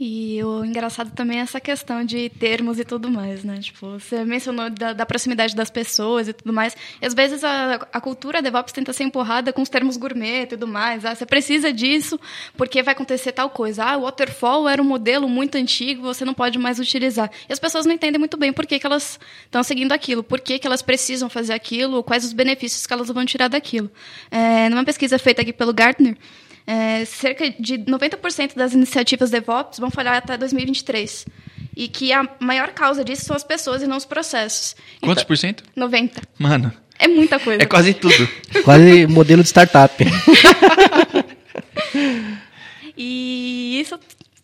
E 0.00 0.40
o 0.44 0.64
engraçado 0.64 1.10
também 1.10 1.38
é 1.38 1.42
essa 1.42 1.60
questão 1.60 2.04
de 2.04 2.28
termos 2.28 2.78
e 2.78 2.84
tudo 2.84 3.10
mais, 3.10 3.42
né? 3.42 3.58
Tipo, 3.58 3.98
você 3.98 4.24
mencionou 4.24 4.70
da, 4.70 4.92
da 4.92 5.04
proximidade 5.04 5.56
das 5.56 5.70
pessoas 5.70 6.28
e 6.28 6.32
tudo 6.32 6.52
mais. 6.52 6.76
E 7.02 7.06
às 7.06 7.14
vezes 7.14 7.42
a, 7.42 7.74
a 7.92 8.00
cultura 8.00 8.40
DevOps 8.40 8.72
tenta 8.72 8.92
ser 8.92 9.02
empurrada 9.02 9.52
com 9.52 9.60
os 9.60 9.68
termos 9.68 9.96
gourmet 9.96 10.42
e 10.42 10.46
tudo 10.46 10.68
mais. 10.68 11.04
Ah, 11.04 11.16
você 11.16 11.26
precisa 11.26 11.72
disso 11.72 12.18
porque 12.56 12.80
vai 12.80 12.92
acontecer 12.92 13.32
tal 13.32 13.50
coisa. 13.50 13.84
Ah, 13.84 13.96
o 13.96 14.02
waterfall 14.02 14.68
era 14.68 14.80
um 14.80 14.84
modelo 14.84 15.28
muito 15.28 15.58
antigo, 15.58 16.02
você 16.02 16.24
não 16.24 16.34
pode 16.34 16.60
mais 16.60 16.78
utilizar. 16.78 17.28
E 17.48 17.52
as 17.52 17.58
pessoas 17.58 17.84
não 17.84 17.92
entendem 17.92 18.20
muito 18.20 18.36
bem 18.36 18.52
por 18.52 18.66
que, 18.66 18.78
que 18.78 18.86
elas 18.86 19.18
estão 19.46 19.64
seguindo 19.64 19.90
aquilo, 19.90 20.22
por 20.22 20.40
que, 20.40 20.60
que 20.60 20.66
elas 20.66 20.80
precisam 20.80 21.28
fazer 21.28 21.54
aquilo, 21.54 22.04
quais 22.04 22.24
os 22.24 22.32
benefícios 22.32 22.86
que 22.86 22.92
elas 22.92 23.08
vão 23.08 23.26
tirar 23.26 23.48
daquilo. 23.48 23.90
É, 24.30 24.68
numa 24.68 24.84
pesquisa 24.84 25.18
feita 25.18 25.42
aqui 25.42 25.52
pelo 25.52 25.72
Gartner, 25.72 26.16
é, 26.68 27.02
cerca 27.06 27.50
de 27.58 27.78
90% 27.78 28.54
das 28.54 28.74
iniciativas 28.74 29.30
DevOps 29.30 29.78
vão 29.78 29.90
falhar 29.90 30.14
até 30.16 30.36
2023. 30.36 31.24
E 31.74 31.88
que 31.88 32.12
a 32.12 32.28
maior 32.38 32.72
causa 32.72 33.02
disso 33.02 33.24
são 33.24 33.34
as 33.34 33.42
pessoas 33.42 33.80
e 33.82 33.86
não 33.86 33.96
os 33.96 34.04
processos. 34.04 34.76
Quantos 35.00 35.22
então, 35.22 35.28
por 35.28 35.38
cento? 35.38 35.64
90. 35.74 36.20
Mano. 36.38 36.70
É 36.98 37.08
muita 37.08 37.38
coisa. 37.38 37.62
É 37.62 37.66
quase 37.66 37.94
tudo. 37.94 38.28
quase 38.64 39.06
modelo 39.06 39.42
de 39.42 39.48
startup. 39.48 39.94
e 42.94 43.80
isso 43.80 43.98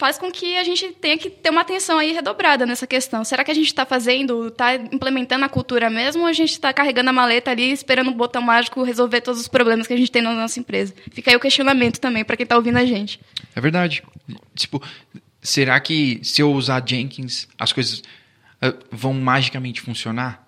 faz 0.04 0.18
com 0.18 0.30
que 0.30 0.58
a 0.58 0.64
gente 0.64 0.92
tenha 0.92 1.16
que 1.16 1.30
ter 1.30 1.48
uma 1.48 1.62
atenção 1.62 1.98
aí 1.98 2.12
redobrada 2.12 2.66
nessa 2.66 2.86
questão. 2.86 3.24
Será 3.24 3.42
que 3.42 3.50
a 3.50 3.54
gente 3.54 3.68
está 3.68 3.86
fazendo, 3.86 4.48
está 4.48 4.74
implementando 4.74 5.46
a 5.46 5.48
cultura 5.48 5.88
mesmo, 5.88 6.24
ou 6.24 6.28
a 6.28 6.32
gente 6.34 6.50
está 6.50 6.74
carregando 6.74 7.08
a 7.08 7.12
maleta 7.14 7.50
ali, 7.50 7.72
esperando 7.72 8.10
o 8.10 8.14
botão 8.14 8.42
mágico 8.42 8.82
resolver 8.82 9.22
todos 9.22 9.40
os 9.40 9.48
problemas 9.48 9.86
que 9.86 9.94
a 9.94 9.96
gente 9.96 10.12
tem 10.12 10.20
na 10.20 10.34
nossa 10.34 10.60
empresa? 10.60 10.94
Fica 11.10 11.30
aí 11.30 11.36
o 11.38 11.40
questionamento 11.40 11.98
também 11.98 12.22
para 12.22 12.36
quem 12.36 12.44
está 12.44 12.54
ouvindo 12.54 12.76
a 12.76 12.84
gente. 12.84 13.18
É 13.56 13.60
verdade. 13.62 14.02
Tipo, 14.54 14.82
será 15.40 15.80
que 15.80 16.20
se 16.22 16.42
eu 16.42 16.52
usar 16.52 16.86
Jenkins, 16.86 17.48
as 17.58 17.72
coisas 17.72 18.00
uh, 18.00 18.76
vão 18.90 19.14
magicamente 19.14 19.80
funcionar? 19.80 20.46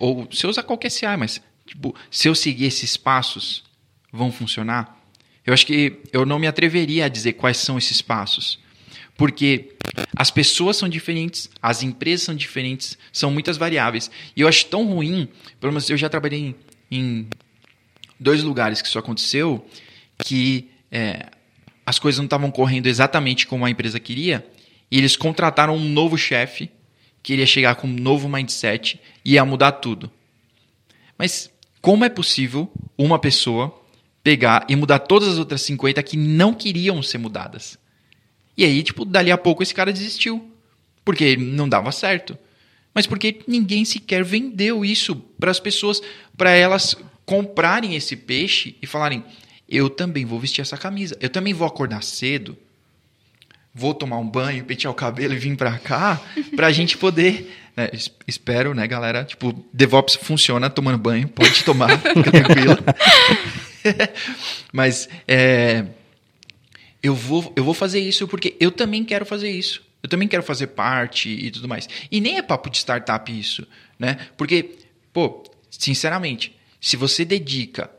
Ou 0.00 0.26
se 0.32 0.46
eu 0.46 0.48
usar 0.48 0.62
qualquer 0.62 0.90
CI, 0.90 1.18
mas 1.18 1.42
tipo, 1.66 1.94
se 2.10 2.28
eu 2.28 2.34
seguir 2.34 2.64
esses 2.64 2.96
passos, 2.96 3.62
vão 4.10 4.32
funcionar? 4.32 4.97
Eu 5.48 5.54
acho 5.54 5.64
que 5.64 5.96
eu 6.12 6.26
não 6.26 6.38
me 6.38 6.46
atreveria 6.46 7.06
a 7.06 7.08
dizer 7.08 7.32
quais 7.32 7.56
são 7.56 7.78
esses 7.78 8.02
passos. 8.02 8.58
Porque 9.16 9.72
as 10.14 10.30
pessoas 10.30 10.76
são 10.76 10.86
diferentes, 10.86 11.48
as 11.62 11.82
empresas 11.82 12.26
são 12.26 12.34
diferentes, 12.34 12.98
são 13.10 13.30
muitas 13.30 13.56
variáveis. 13.56 14.10
E 14.36 14.42
eu 14.42 14.46
acho 14.46 14.66
tão 14.66 14.84
ruim, 14.84 15.26
pelo 15.58 15.72
menos 15.72 15.88
eu 15.88 15.96
já 15.96 16.06
trabalhei 16.06 16.38
em, 16.38 16.54
em 16.90 17.28
dois 18.20 18.42
lugares 18.42 18.82
que 18.82 18.88
isso 18.88 18.98
aconteceu, 18.98 19.66
que 20.22 20.68
é, 20.92 21.30
as 21.86 21.98
coisas 21.98 22.18
não 22.18 22.26
estavam 22.26 22.50
correndo 22.50 22.86
exatamente 22.86 23.46
como 23.46 23.64
a 23.64 23.70
empresa 23.70 23.98
queria, 23.98 24.46
e 24.90 24.98
eles 24.98 25.16
contrataram 25.16 25.74
um 25.74 25.88
novo 25.88 26.18
chefe, 26.18 26.70
que 27.22 27.32
iria 27.32 27.46
chegar 27.46 27.74
com 27.76 27.86
um 27.86 27.90
novo 27.90 28.28
mindset 28.28 29.00
e 29.24 29.32
ia 29.32 29.46
mudar 29.46 29.72
tudo. 29.72 30.12
Mas 31.16 31.50
como 31.80 32.04
é 32.04 32.10
possível 32.10 32.70
uma 32.98 33.18
pessoa 33.18 33.77
pegar 34.28 34.66
e 34.68 34.76
mudar 34.76 34.98
todas 34.98 35.26
as 35.26 35.38
outras 35.38 35.62
50 35.62 36.02
que 36.02 36.14
não 36.14 36.52
queriam 36.52 37.02
ser 37.02 37.16
mudadas. 37.16 37.78
E 38.54 38.62
aí, 38.62 38.82
tipo, 38.82 39.06
dali 39.06 39.30
a 39.30 39.38
pouco 39.38 39.62
esse 39.62 39.74
cara 39.74 39.90
desistiu. 39.90 40.52
Porque 41.02 41.34
não 41.34 41.66
dava 41.66 41.90
certo. 41.90 42.36
Mas 42.94 43.06
porque 43.06 43.40
ninguém 43.48 43.86
sequer 43.86 44.22
vendeu 44.22 44.84
isso 44.84 45.16
para 45.40 45.50
as 45.50 45.58
pessoas, 45.58 46.02
para 46.36 46.50
elas 46.50 46.94
comprarem 47.24 47.96
esse 47.96 48.16
peixe 48.16 48.76
e 48.82 48.86
falarem: 48.86 49.24
eu 49.66 49.88
também 49.88 50.26
vou 50.26 50.38
vestir 50.38 50.60
essa 50.60 50.76
camisa, 50.76 51.16
eu 51.22 51.30
também 51.30 51.54
vou 51.54 51.66
acordar 51.66 52.02
cedo, 52.02 52.54
vou 53.74 53.94
tomar 53.94 54.18
um 54.18 54.28
banho, 54.28 54.62
pentear 54.66 54.92
o 54.92 54.94
cabelo 54.94 55.32
e 55.32 55.38
vir 55.38 55.56
para 55.56 55.78
cá, 55.78 56.20
para 56.54 56.66
a 56.66 56.72
gente 56.72 56.98
poder. 56.98 57.50
Né, 57.74 57.88
espero, 58.26 58.74
né, 58.74 58.86
galera? 58.86 59.24
Tipo, 59.24 59.64
DevOps 59.72 60.16
funciona 60.16 60.68
tomando 60.68 60.98
banho, 60.98 61.28
pode 61.28 61.64
tomar, 61.64 61.96
fica 62.12 62.30
tranquilo. 62.30 62.76
Mas 64.72 65.08
é, 65.26 65.86
eu, 67.02 67.14
vou, 67.14 67.52
eu 67.56 67.64
vou 67.64 67.74
fazer 67.74 68.00
isso 68.00 68.26
porque 68.28 68.56
eu 68.60 68.70
também 68.70 69.04
quero 69.04 69.24
fazer 69.26 69.50
isso. 69.50 69.82
Eu 70.02 70.08
também 70.08 70.28
quero 70.28 70.42
fazer 70.42 70.68
parte 70.68 71.28
e 71.28 71.50
tudo 71.50 71.68
mais. 71.68 71.88
E 72.10 72.20
nem 72.20 72.38
é 72.38 72.42
papo 72.42 72.70
de 72.70 72.78
startup 72.78 73.36
isso, 73.36 73.66
né? 73.98 74.28
Porque, 74.36 74.76
pô, 75.12 75.42
sinceramente, 75.70 76.56
se 76.80 76.96
você 76.96 77.24
dedica, 77.24 77.90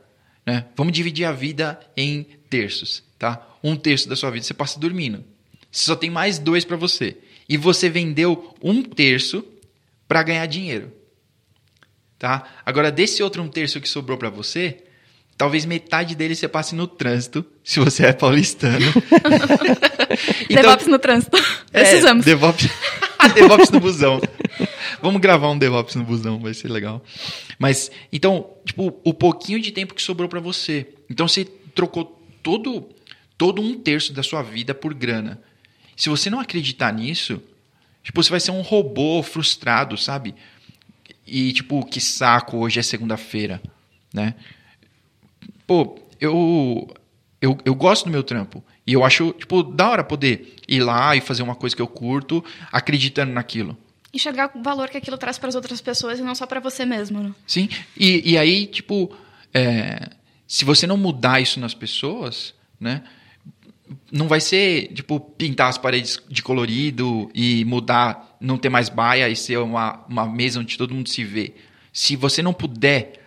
né? 0.46 0.66
Vamos 0.76 0.94
dividir 0.94 1.26
a 1.26 1.32
vida 1.32 1.80
em 1.96 2.26
terços, 2.50 3.04
tá? 3.18 3.46
Um 3.64 3.76
terço 3.76 4.08
da 4.10 4.16
sua 4.16 4.32
vida 4.32 4.46
você 4.46 4.54
passa 4.54 4.80
dormindo. 4.80 5.24
Você 5.72 5.84
só 5.84 5.96
tem 5.96 6.10
mais 6.10 6.40
dois 6.40 6.66
para 6.66 6.78
você. 6.78 7.18
E 7.48 7.58
você 7.58 7.90
vendeu 7.90 8.56
um 8.62 8.82
terço 8.82 9.46
para 10.08 10.24
ganhar 10.24 10.46
dinheiro. 10.46 10.92
Tá? 12.18 12.52
Agora, 12.66 12.92
desse 12.92 13.22
outro 13.22 13.44
um 13.44 13.48
terço 13.48 13.80
que 13.80 13.88
sobrou 13.88 14.18
para 14.18 14.30
você, 14.30 14.84
talvez 15.40 15.64
metade 15.64 16.16
dele 16.16 16.36
você 16.36 16.50
passe 16.50 16.76
no 16.76 16.86
trânsito, 16.86 17.46
se 17.64 17.80
você 17.80 18.08
é 18.08 18.12
paulistano. 18.12 18.86
então, 20.50 20.62
DevOps 20.62 20.88
no 20.88 21.00
trânsito. 21.00 21.38
É, 21.72 21.80
Precisamos. 21.80 22.26
DevOps, 22.26 22.68
DevOps 23.34 23.70
no 23.70 23.80
busão. 23.80 24.20
Vamos 25.02 25.22
gravar 25.22 25.50
um 25.50 25.58
DevOps 25.58 25.96
no 25.96 26.04
busão, 26.04 26.40
vai 26.40 26.54
ser 26.54 26.68
legal. 26.68 27.02
Mas, 27.58 27.90
então, 28.12 28.50
tipo, 28.66 29.00
o 29.02 29.14
pouquinho 29.14 29.62
de 29.62 29.72
tempo 29.72 29.94
que 29.94 30.02
sobrou 30.02 30.28
para 30.28 30.42
você. 30.42 30.86
Então, 31.10 31.26
você 31.26 31.46
trocou 31.74 32.22
todo, 32.44 32.90
todo 33.38 33.62
um 33.62 33.80
terço 33.80 34.12
da 34.12 34.22
sua 34.22 34.42
vida 34.42 34.74
por 34.74 34.94
grana. 34.94 35.42
Se 35.96 36.10
você 36.10 36.30
não 36.30 36.42
acreditar 36.42 36.92
nisso, 36.92 37.42
tipo, 38.04 38.22
você 38.22 38.30
vai 38.30 38.42
ser 38.42 38.52
um 38.52 38.62
robô 38.62 39.24
frustrado, 39.24 39.96
sabe? 39.96 40.36
E, 41.26 41.54
tipo, 41.54 41.86
que 41.86 42.02
saco, 42.02 42.58
hoje 42.58 42.78
é 42.78 42.84
segunda-feira, 42.84 43.62
né? 44.14 44.36
Pô, 45.70 46.00
eu, 46.20 46.88
eu, 47.40 47.56
eu 47.64 47.76
gosto 47.76 48.06
do 48.06 48.10
meu 48.10 48.24
trampo. 48.24 48.64
E 48.88 48.94
eu 48.94 49.06
acho, 49.06 49.34
tipo, 49.34 49.62
da 49.62 49.88
hora 49.88 50.04
poder 50.04 50.56
ir 50.68 50.80
lá 50.80 51.16
e 51.16 51.22
fazer 51.22 51.44
uma 51.44 51.54
coisa 51.54 51.76
que 51.76 51.82
eu 51.82 51.86
curto, 51.86 52.44
acreditando 52.72 53.32
naquilo. 53.32 53.78
Enxergar 54.12 54.50
o 54.56 54.64
valor 54.64 54.90
que 54.90 54.98
aquilo 54.98 55.16
traz 55.16 55.38
para 55.38 55.48
as 55.48 55.54
outras 55.54 55.80
pessoas 55.80 56.18
e 56.18 56.24
não 56.24 56.34
só 56.34 56.48
para 56.48 56.60
você 56.60 56.86
mesmo, 56.86 57.22
né? 57.22 57.36
Sim. 57.46 57.70
E, 57.96 58.32
e 58.32 58.36
aí, 58.36 58.66
tipo, 58.66 59.16
é, 59.54 60.10
se 60.48 60.66
você 60.66 60.88
não 60.88 60.98
mudar 60.98 61.40
isso 61.40 61.60
nas 61.60 61.76
pessoas, 61.76 62.56
né? 62.80 63.04
Não 64.12 64.28
vai 64.28 64.42
ser, 64.42 64.88
tipo, 64.94 65.20
pintar 65.20 65.70
as 65.70 65.78
paredes 65.78 66.20
de 66.28 66.42
colorido 66.42 67.30
e 67.36 67.64
mudar, 67.66 68.36
não 68.42 68.58
ter 68.58 68.70
mais 68.70 68.90
baia 68.90 69.30
e 69.30 69.36
ser 69.36 69.60
uma, 69.60 70.04
uma 70.10 70.26
mesa 70.26 70.62
onde 70.62 70.76
todo 70.80 70.96
mundo 70.96 71.10
se 71.10 71.24
vê. 71.24 71.54
Se 71.94 72.16
você 72.16 72.42
não 72.42 72.54
puder 72.54 73.20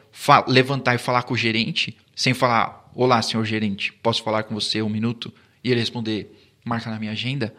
levantar 0.48 0.96
e 0.96 0.98
falar 0.98 1.22
com 1.22 1.34
o 1.34 1.36
gerente, 1.36 1.96
sem 2.14 2.34
falar, 2.34 2.90
olá, 2.94 3.20
senhor 3.22 3.44
gerente, 3.44 3.92
posso 3.92 4.22
falar 4.22 4.44
com 4.44 4.54
você 4.54 4.82
um 4.82 4.88
minuto? 4.88 5.32
E 5.62 5.70
ele 5.70 5.80
responder, 5.80 6.34
marca 6.64 6.90
na 6.90 6.98
minha 6.98 7.12
agenda. 7.12 7.54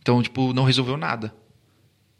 Então, 0.00 0.22
tipo, 0.22 0.52
não 0.52 0.64
resolveu 0.64 0.96
nada. 0.96 1.34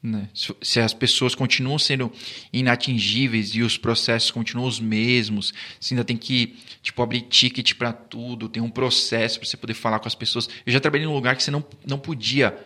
Né? 0.02 0.28
Se 0.62 0.80
as 0.80 0.92
pessoas 0.92 1.34
continuam 1.34 1.78
sendo 1.78 2.12
inatingíveis 2.52 3.54
e 3.54 3.62
os 3.62 3.78
processos 3.78 4.32
continuam 4.32 4.68
os 4.68 4.80
mesmos, 4.80 5.54
você 5.78 5.94
ainda 5.94 6.04
tem 6.04 6.16
que 6.16 6.58
tipo 6.82 7.00
abrir 7.02 7.20
ticket 7.22 7.74
para 7.74 7.92
tudo, 7.92 8.48
tem 8.48 8.60
um 8.60 8.70
processo 8.70 9.38
para 9.38 9.48
você 9.48 9.56
poder 9.56 9.74
falar 9.74 10.00
com 10.00 10.08
as 10.08 10.14
pessoas. 10.16 10.48
Eu 10.66 10.72
já 10.72 10.80
trabalhei 10.80 11.06
num 11.06 11.14
lugar 11.14 11.36
que 11.36 11.42
você 11.44 11.52
não, 11.52 11.64
não 11.86 11.98
podia 11.98 12.58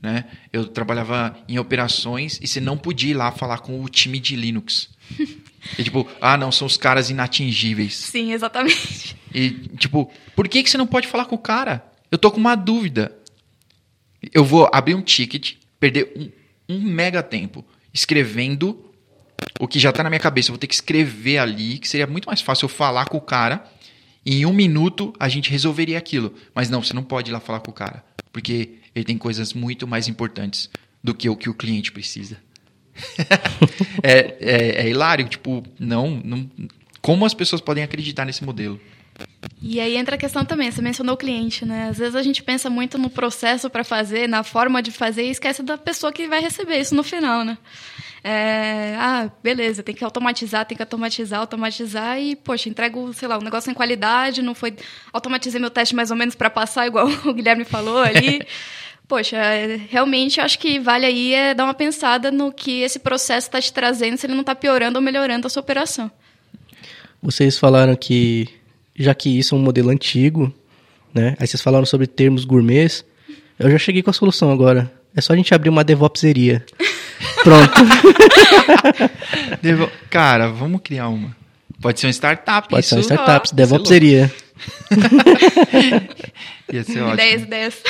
né? 0.00 0.26
Eu 0.52 0.66
trabalhava 0.66 1.36
em 1.48 1.58
operações 1.58 2.38
e 2.42 2.46
você 2.46 2.60
não 2.60 2.76
podia 2.76 3.10
ir 3.10 3.14
lá 3.14 3.32
falar 3.32 3.58
com 3.58 3.82
o 3.82 3.88
time 3.88 4.20
de 4.20 4.36
Linux. 4.36 4.90
E 5.78 5.84
tipo, 5.84 6.06
ah, 6.20 6.36
não, 6.36 6.52
são 6.52 6.66
os 6.66 6.76
caras 6.76 7.10
inatingíveis. 7.10 7.94
Sim, 7.94 8.32
exatamente. 8.32 9.16
E 9.34 9.50
tipo, 9.76 10.10
por 10.36 10.48
que, 10.48 10.62
que 10.62 10.70
você 10.70 10.78
não 10.78 10.86
pode 10.86 11.08
falar 11.08 11.24
com 11.24 11.34
o 11.34 11.38
cara? 11.38 11.84
Eu 12.10 12.18
tô 12.18 12.30
com 12.30 12.38
uma 12.38 12.54
dúvida. 12.54 13.16
Eu 14.32 14.44
vou 14.44 14.70
abrir 14.72 14.94
um 14.94 15.02
ticket, 15.02 15.54
perder 15.80 16.12
um, 16.16 16.76
um 16.76 16.80
mega 16.80 17.22
tempo 17.22 17.64
escrevendo 17.92 18.92
o 19.58 19.68
que 19.68 19.78
já 19.78 19.92
tá 19.92 20.02
na 20.02 20.10
minha 20.10 20.20
cabeça. 20.20 20.48
Eu 20.48 20.54
vou 20.54 20.58
ter 20.58 20.66
que 20.66 20.74
escrever 20.74 21.38
ali, 21.38 21.78
que 21.78 21.88
seria 21.88 22.06
muito 22.06 22.26
mais 22.26 22.40
fácil 22.40 22.66
eu 22.66 22.68
falar 22.68 23.06
com 23.06 23.18
o 23.18 23.20
cara. 23.20 23.64
E 24.24 24.40
em 24.40 24.46
um 24.46 24.52
minuto 24.52 25.12
a 25.18 25.28
gente 25.28 25.50
resolveria 25.50 25.98
aquilo. 25.98 26.34
Mas 26.54 26.70
não, 26.70 26.82
você 26.82 26.92
não 26.92 27.02
pode 27.02 27.30
ir 27.30 27.32
lá 27.32 27.40
falar 27.40 27.60
com 27.60 27.70
o 27.70 27.74
cara. 27.74 28.04
Porque 28.32 28.78
ele 28.94 29.04
tem 29.04 29.18
coisas 29.18 29.52
muito 29.52 29.86
mais 29.86 30.08
importantes 30.08 30.70
do 31.02 31.14
que 31.14 31.28
o 31.28 31.36
que 31.36 31.50
o 31.50 31.54
cliente 31.54 31.92
precisa. 31.92 32.38
é, 34.02 34.36
é, 34.40 34.86
é, 34.86 34.88
hilário, 34.88 35.28
tipo, 35.28 35.62
não, 35.78 36.20
não. 36.24 36.50
Como 37.00 37.24
as 37.24 37.34
pessoas 37.34 37.60
podem 37.60 37.84
acreditar 37.84 38.24
nesse 38.24 38.44
modelo? 38.44 38.80
E 39.60 39.80
aí 39.80 39.96
entra 39.96 40.16
a 40.16 40.18
questão 40.18 40.44
também, 40.44 40.70
você 40.70 40.82
mencionou 40.82 41.14
o 41.14 41.18
cliente, 41.18 41.64
né? 41.64 41.88
Às 41.90 41.98
vezes 41.98 42.14
a 42.14 42.22
gente 42.22 42.42
pensa 42.42 42.68
muito 42.68 42.98
no 42.98 43.08
processo 43.08 43.70
para 43.70 43.84
fazer, 43.84 44.28
na 44.28 44.42
forma 44.42 44.82
de 44.82 44.90
fazer 44.90 45.24
e 45.24 45.30
esquece 45.30 45.62
da 45.62 45.78
pessoa 45.78 46.12
que 46.12 46.26
vai 46.26 46.40
receber 46.40 46.78
isso 46.78 46.94
no 46.94 47.02
final, 47.02 47.44
né? 47.44 47.56
É, 48.26 48.94
ah, 48.98 49.30
beleza, 49.42 49.82
tem 49.82 49.94
que 49.94 50.02
automatizar, 50.02 50.64
tem 50.64 50.74
que 50.74 50.82
automatizar, 50.82 51.40
automatizar 51.40 52.18
e, 52.18 52.34
poxa, 52.34 52.70
entrego, 52.70 53.12
sei 53.12 53.28
lá, 53.28 53.36
um 53.36 53.42
negócio 53.42 53.70
em 53.70 53.74
qualidade, 53.74 54.40
não 54.40 54.54
foi. 54.54 54.74
Automatizei 55.12 55.60
meu 55.60 55.70
teste 55.70 55.94
mais 55.94 56.10
ou 56.10 56.16
menos 56.16 56.34
para 56.34 56.48
passar, 56.48 56.86
igual 56.86 57.06
o 57.26 57.34
Guilherme 57.34 57.64
falou 57.64 57.98
ali. 57.98 58.40
Poxa, 59.06 59.36
realmente 59.90 60.40
acho 60.40 60.58
que 60.58 60.78
vale 60.78 61.04
aí 61.04 61.34
é 61.34 61.54
dar 61.54 61.64
uma 61.64 61.74
pensada 61.74 62.30
no 62.30 62.50
que 62.50 62.80
esse 62.80 62.98
processo 62.98 63.48
está 63.48 63.60
te 63.60 63.72
trazendo, 63.72 64.16
se 64.16 64.26
ele 64.26 64.32
não 64.32 64.40
está 64.40 64.54
piorando 64.54 64.98
ou 64.98 65.02
melhorando 65.02 65.46
a 65.46 65.50
sua 65.50 65.60
operação. 65.60 66.10
Vocês 67.22 67.58
falaram 67.58 67.94
que, 67.96 68.48
já 68.96 69.14
que 69.14 69.38
isso 69.38 69.54
é 69.54 69.58
um 69.58 69.60
modelo 69.60 69.90
antigo, 69.90 70.52
né? 71.12 71.36
Aí 71.38 71.46
vocês 71.46 71.62
falaram 71.62 71.86
sobre 71.86 72.06
termos 72.06 72.44
gourmets. 72.44 73.04
Eu 73.58 73.70
já 73.70 73.78
cheguei 73.78 74.02
com 74.02 74.10
a 74.10 74.12
solução 74.12 74.50
agora. 74.50 74.92
É 75.14 75.20
só 75.20 75.32
a 75.32 75.36
gente 75.36 75.54
abrir 75.54 75.68
uma 75.68 75.84
DevOpseria. 75.84 76.64
Pronto. 77.44 77.72
Devo... 79.62 79.90
Cara, 80.10 80.48
vamos 80.48 80.80
criar 80.82 81.08
uma. 81.08 81.36
Pode 81.80 82.00
ser 82.00 82.06
uma 82.06 82.12
startup. 82.12 82.68
Pode 82.68 82.86
ser 82.86 82.94
uma 82.96 83.02
startup, 83.02 83.48
ah, 83.50 83.54
DevOpseria. 83.54 84.32
Ia 86.72 86.84
ser 86.84 87.00
ótimo. 87.02 87.14
Ideias, 87.14 87.42
ideias. 87.42 87.82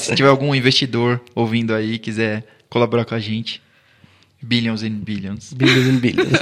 Se 0.00 0.14
tiver 0.14 0.28
algum 0.28 0.54
investidor 0.54 1.20
ouvindo 1.34 1.74
aí 1.74 1.98
quiser 1.98 2.44
colaborar 2.68 3.04
com 3.04 3.14
a 3.14 3.20
gente, 3.20 3.62
billions 4.42 4.82
and 4.82 4.90
billions. 4.90 5.52
Billions 5.52 5.88
and 5.88 5.98
billions. 5.98 6.32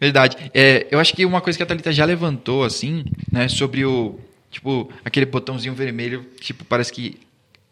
Verdade. 0.00 0.36
É, 0.52 0.86
eu 0.90 0.98
acho 0.98 1.14
que 1.14 1.24
uma 1.24 1.40
coisa 1.40 1.56
que 1.56 1.62
a 1.62 1.66
Thalita 1.66 1.92
já 1.92 2.04
levantou, 2.04 2.64
assim, 2.64 3.04
né, 3.30 3.48
sobre 3.48 3.84
o. 3.84 4.18
Tipo, 4.50 4.92
aquele 5.02 5.24
botãozinho 5.24 5.74
vermelho, 5.74 6.26
tipo, 6.38 6.64
parece 6.64 6.92
que 6.92 7.18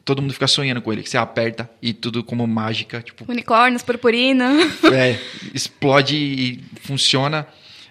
todo 0.04 0.22
mundo 0.22 0.32
fica 0.32 0.46
sonhando 0.46 0.80
com 0.80 0.92
ele, 0.92 1.02
que 1.02 1.10
você 1.10 1.18
aperta 1.18 1.68
e 1.82 1.92
tudo 1.92 2.24
como 2.24 2.46
mágica, 2.46 3.02
tipo. 3.02 3.24
Unicórnios, 3.28 3.82
purpurina. 3.82 4.50
É, 4.92 5.18
explode 5.52 6.16
e 6.16 6.64
funciona. 6.82 7.46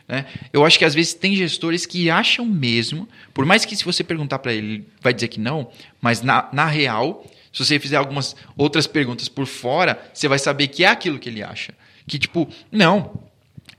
Né? 0.10 0.26
Eu 0.52 0.66
acho 0.66 0.80
que 0.80 0.84
às 0.84 0.96
vezes 0.96 1.14
tem 1.14 1.36
gestores 1.36 1.86
que 1.86 2.10
acham 2.10 2.44
mesmo, 2.44 3.08
por 3.32 3.46
mais 3.46 3.64
que 3.64 3.76
se 3.76 3.86
você 3.86 4.04
perguntar 4.04 4.40
para 4.40 4.52
ele, 4.52 4.68
ele 4.68 4.88
vai 5.00 5.14
dizer 5.14 5.28
que 5.28 5.40
não, 5.40 5.70
mas 6.02 6.24
na, 6.24 6.50
na 6.52 6.66
real, 6.66 7.24
se 7.54 7.64
você 7.64 7.80
fizer 7.80 7.98
algumas 7.98 8.36
outras 8.58 8.88
perguntas 8.88 9.30
por 9.30 9.46
fora, 9.46 10.02
você 10.12 10.28
vai 10.28 10.40
saber 10.40 10.68
que 10.70 10.84
é 10.84 10.88
aquilo 10.88 11.20
que 11.20 11.30
ele 11.30 11.44
acha. 11.44 11.76
Que 12.08 12.18
tipo, 12.18 12.50
não, 12.72 13.22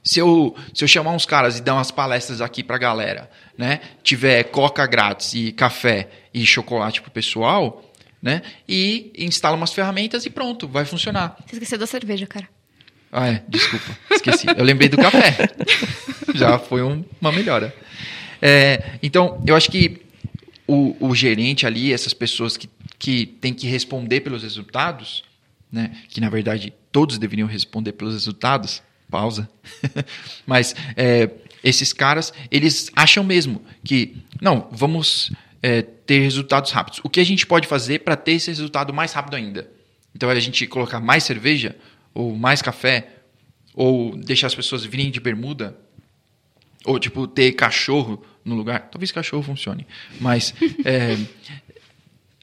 se 0.04 0.20
eu, 0.20 0.54
se 0.72 0.84
eu 0.84 0.88
chamar 0.88 1.10
uns 1.10 1.26
caras 1.26 1.58
e 1.58 1.62
dar 1.62 1.74
umas 1.74 1.90
palestras 1.90 2.40
aqui 2.40 2.62
pra 2.62 2.78
galera, 2.78 3.28
né? 3.58 3.80
Tiver 4.04 4.44
coca 4.44 4.86
grátis 4.86 5.34
e 5.34 5.50
café 5.50 6.08
e 6.32 6.46
chocolate 6.46 7.02
pro 7.02 7.10
pessoal, 7.10 7.84
né? 8.22 8.42
E 8.68 9.12
instala 9.18 9.56
umas 9.56 9.72
ferramentas 9.72 10.24
e 10.26 10.30
pronto, 10.30 10.68
vai 10.68 10.84
funcionar. 10.84 11.36
Você 11.44 11.56
esqueceu 11.56 11.76
da 11.76 11.88
cerveja, 11.88 12.24
cara. 12.24 12.48
Ah, 13.12 13.28
é, 13.28 13.42
desculpa, 13.48 13.98
esqueci. 14.10 14.46
Eu 14.56 14.64
lembrei 14.64 14.88
do 14.88 14.96
café. 14.96 15.36
Já 16.34 16.58
foi 16.58 16.82
um, 16.82 17.04
uma 17.20 17.32
melhora. 17.32 17.74
É, 18.40 18.98
então, 19.02 19.42
eu 19.46 19.56
acho 19.56 19.70
que 19.70 20.02
o, 20.66 20.96
o, 21.00 21.14
gerente 21.14 21.66
ali, 21.66 21.92
essas 21.92 22.14
pessoas 22.14 22.56
que, 22.56 22.70
que 22.98 23.26
têm 23.26 23.52
que 23.52 23.66
responder 23.66 24.20
pelos 24.20 24.42
resultados, 24.42 25.24
né, 25.70 25.90
que 26.08 26.20
na 26.20 26.30
verdade 26.30 26.72
todos 26.92 27.18
deveriam 27.18 27.48
responder 27.48 27.92
pelos 27.92 28.14
resultados, 28.14 28.82
pausa, 29.10 29.50
mas 30.46 30.74
é, 30.96 31.28
esses 31.64 31.92
caras, 31.92 32.32
eles 32.50 32.90
acham 32.94 33.24
mesmo 33.24 33.60
que, 33.84 34.16
não, 34.40 34.68
vamos 34.70 35.32
é, 35.60 35.82
ter 35.82 36.20
resultados 36.20 36.70
rápidos. 36.70 37.00
O 37.02 37.10
que 37.10 37.20
a 37.20 37.24
gente 37.24 37.46
pode 37.46 37.66
fazer 37.66 38.00
para 38.00 38.16
ter 38.16 38.32
esse 38.32 38.48
resultado 38.48 38.94
mais 38.94 39.12
rápido 39.12 39.34
ainda? 39.34 39.68
Então, 40.14 40.30
é 40.30 40.36
a 40.36 40.40
gente 40.40 40.66
colocar 40.66 41.00
mais 41.00 41.24
cerveja, 41.24 41.76
ou 42.14 42.36
mais 42.36 42.60
café, 42.62 43.08
ou 43.74 44.16
deixar 44.16 44.46
as 44.46 44.54
pessoas 44.54 44.84
virem 44.84 45.10
de 45.10 45.20
bermuda, 45.20 45.76
ou 46.84 46.98
tipo 46.98 47.26
ter 47.26 47.52
cachorro 47.52 48.24
no 48.44 48.54
lugar. 48.54 48.88
Talvez 48.90 49.12
cachorro 49.12 49.42
funcione, 49.42 49.86
mas 50.20 50.54
é, 50.84 51.16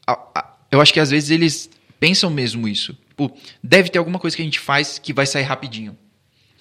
a, 0.05 0.13
a, 0.35 0.57
eu 0.71 0.81
acho 0.81 0.93
que 0.93 0.99
às 0.99 1.09
vezes 1.09 1.29
eles 1.29 1.69
pensam 1.99 2.29
mesmo 2.29 2.67
isso. 2.67 2.93
Tipo, 3.09 3.35
deve 3.63 3.89
ter 3.89 3.97
alguma 3.97 4.19
coisa 4.19 4.35
que 4.35 4.41
a 4.41 4.45
gente 4.45 4.59
faz 4.59 4.99
que 4.99 5.11
vai 5.11 5.25
sair 5.25 5.43
rapidinho. 5.43 5.97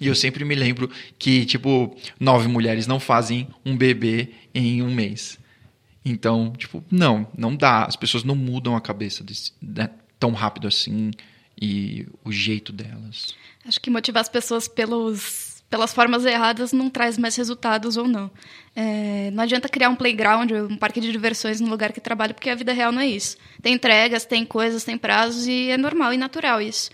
E 0.01 0.09
eu 0.09 0.15
sempre 0.15 0.45
me 0.45 0.55
lembro 0.55 0.91
que, 1.19 1.47
tipo, 1.47 1.97
nove 2.21 2.49
mulheres 2.49 2.87
não 2.87 3.01
fazem 3.01 3.49
um 3.65 3.77
bebê 3.77 4.31
em 4.55 4.83
um 4.83 4.95
mês. 4.95 5.39
Então, 6.05 6.53
tipo, 6.57 6.85
não, 6.91 7.27
não 7.37 7.57
dá. 7.57 7.85
As 7.85 7.97
pessoas 7.97 8.23
não 8.23 8.35
mudam 8.35 8.77
a 8.77 8.81
cabeça 8.81 9.25
desse, 9.25 9.53
né, 9.61 9.91
tão 10.19 10.33
rápido 10.33 10.69
assim 10.69 11.11
e 11.61 12.07
o 12.25 12.31
jeito 12.31 12.73
delas. 12.73 13.35
Acho 13.67 13.81
que 13.81 13.91
motivar 13.91 14.21
as 14.21 14.29
pessoas 14.29 14.69
pelos, 14.69 15.63
pelas 15.69 15.93
formas 15.93 16.25
erradas 16.25 16.73
não 16.73 16.91
traz 16.91 17.17
mais 17.19 17.35
resultados 17.37 17.97
ou 17.97 18.07
não. 18.07 18.31
É, 18.75 19.31
não 19.33 19.43
adianta 19.43 19.69
criar 19.69 19.89
um 19.89 19.97
playground, 19.97 20.51
um 20.53 20.77
parque 20.77 21.01
de 21.01 21.11
diversões 21.11 21.61
no 21.61 21.69
lugar 21.69 21.93
que 21.93 22.01
trabalha, 22.01 22.35
porque 22.35 22.51
a 22.51 22.55
vida 22.55 22.73
real 22.73 22.93
não 22.93 23.01
é 23.01 23.07
isso. 23.07 23.37
Tem 23.63 23.75
entregas, 23.75 24.25
tem 24.25 24.45
coisas, 24.45 24.85
tem 24.85 24.99
prazos 24.99 25.47
e 25.47 25.71
é 25.71 25.77
normal 25.77 26.13
e 26.13 26.17
natural 26.17 26.61
isso. 26.61 26.91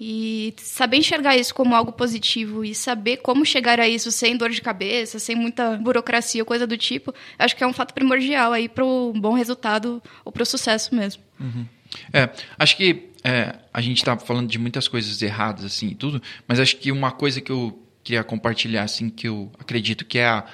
E 0.00 0.52
saber 0.58 0.96
enxergar 0.96 1.36
isso 1.36 1.54
como 1.54 1.74
algo 1.74 1.92
positivo 1.92 2.64
e 2.64 2.74
saber 2.74 3.18
como 3.18 3.46
chegar 3.46 3.78
a 3.78 3.88
isso 3.88 4.10
sem 4.10 4.36
dor 4.36 4.50
de 4.50 4.60
cabeça, 4.60 5.18
sem 5.18 5.36
muita 5.36 5.76
burocracia 5.76 6.42
ou 6.42 6.46
coisa 6.46 6.66
do 6.66 6.76
tipo, 6.76 7.14
acho 7.38 7.54
que 7.54 7.62
é 7.62 7.66
um 7.66 7.72
fato 7.72 7.94
primordial 7.94 8.52
aí 8.52 8.68
para 8.68 8.84
o 8.84 9.12
bom 9.12 9.34
resultado 9.34 10.02
ou 10.24 10.32
para 10.32 10.42
o 10.42 10.46
sucesso 10.46 10.94
mesmo. 10.94 11.22
Uhum. 11.38 11.66
É, 12.12 12.30
acho 12.58 12.76
que 12.76 13.10
é, 13.22 13.54
a 13.72 13.80
gente 13.80 13.98
está 13.98 14.16
falando 14.18 14.48
de 14.48 14.58
muitas 14.58 14.86
coisas 14.86 15.20
erradas 15.22 15.64
assim 15.64 15.88
e 15.88 15.94
tudo, 15.94 16.22
mas 16.46 16.60
acho 16.60 16.76
que 16.76 16.92
uma 16.92 17.10
coisa 17.10 17.40
que 17.40 17.50
eu 17.50 17.82
queria 18.02 18.22
compartilhar 18.22 18.82
assim 18.82 19.08
que 19.08 19.26
eu 19.26 19.50
acredito 19.58 20.04
que 20.04 20.18
é 20.18 20.26
a, 20.26 20.44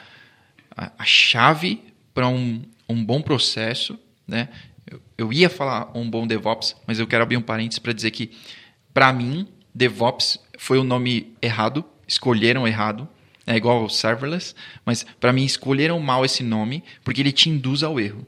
a, 0.76 0.92
a 0.98 1.04
chave 1.04 1.82
para 2.14 2.28
um, 2.28 2.62
um 2.88 3.04
bom 3.04 3.20
processo, 3.20 3.98
né? 4.26 4.48
Eu, 4.88 5.00
eu, 5.18 5.32
ia 5.32 5.50
falar 5.50 5.90
um 5.96 6.08
bom 6.08 6.26
DevOps, 6.26 6.76
mas 6.86 6.98
eu 6.98 7.06
quero 7.06 7.22
abrir 7.22 7.36
um 7.36 7.42
parênteses 7.42 7.78
para 7.78 7.92
dizer 7.92 8.10
que 8.10 8.30
para 8.94 9.12
mim 9.12 9.46
DevOps 9.74 10.38
foi 10.58 10.78
o 10.78 10.84
nome 10.84 11.34
errado, 11.40 11.84
escolheram 12.06 12.66
errado. 12.66 13.08
É 13.46 13.56
igual 13.56 13.88
serverless, 13.88 14.54
mas 14.84 15.04
para 15.18 15.32
mim 15.32 15.44
escolheram 15.44 15.98
mal 15.98 16.24
esse 16.24 16.42
nome 16.42 16.84
porque 17.02 17.20
ele 17.20 17.32
te 17.32 17.48
induz 17.48 17.82
ao 17.82 17.98
erro. 17.98 18.24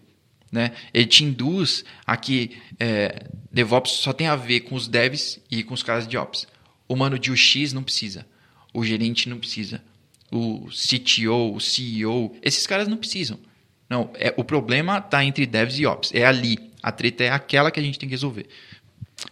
Né? 0.53 0.73
Ele 0.93 1.07
te 1.07 1.25
induz 1.25 1.83
a 2.07 2.15
que 2.15 2.59
é, 2.79 3.27
DevOps 3.51 3.93
só 3.93 4.13
tem 4.13 4.27
a 4.27 4.37
ver 4.37 4.61
com 4.61 4.75
os 4.75 4.87
devs 4.87 5.41
e 5.51 5.63
com 5.65 5.73
os 5.73 5.83
caras 5.83 6.07
de 6.07 6.19
Ops. 6.19 6.47
O 6.87 6.95
mano 6.95 7.19
de 7.19 7.33
UX 7.33 7.73
não 7.73 7.83
precisa. 7.83 8.27
O 8.75 8.85
gerente 8.85 9.31
não 9.31 9.39
precisa. 9.39 9.83
O 10.31 10.69
CTO, 10.69 11.55
o 11.55 11.61
CEO, 11.61 12.37
esses 12.43 12.67
caras 12.67 12.87
não 12.87 12.99
precisam. 12.99 13.39
Não, 13.89 14.11
é, 14.15 14.35
o 14.37 14.45
problema 14.45 14.99
está 14.99 15.25
entre 15.25 15.47
devs 15.47 15.79
e 15.79 15.87
Ops. 15.87 16.13
É 16.15 16.27
ali. 16.27 16.59
A 16.83 16.93
treta 16.93 17.25
é 17.25 17.31
aquela 17.31 17.71
que 17.71 17.81
a 17.81 17.83
gente 17.83 17.99
tem 17.99 18.09
que 18.09 18.15
resolver. 18.15 18.47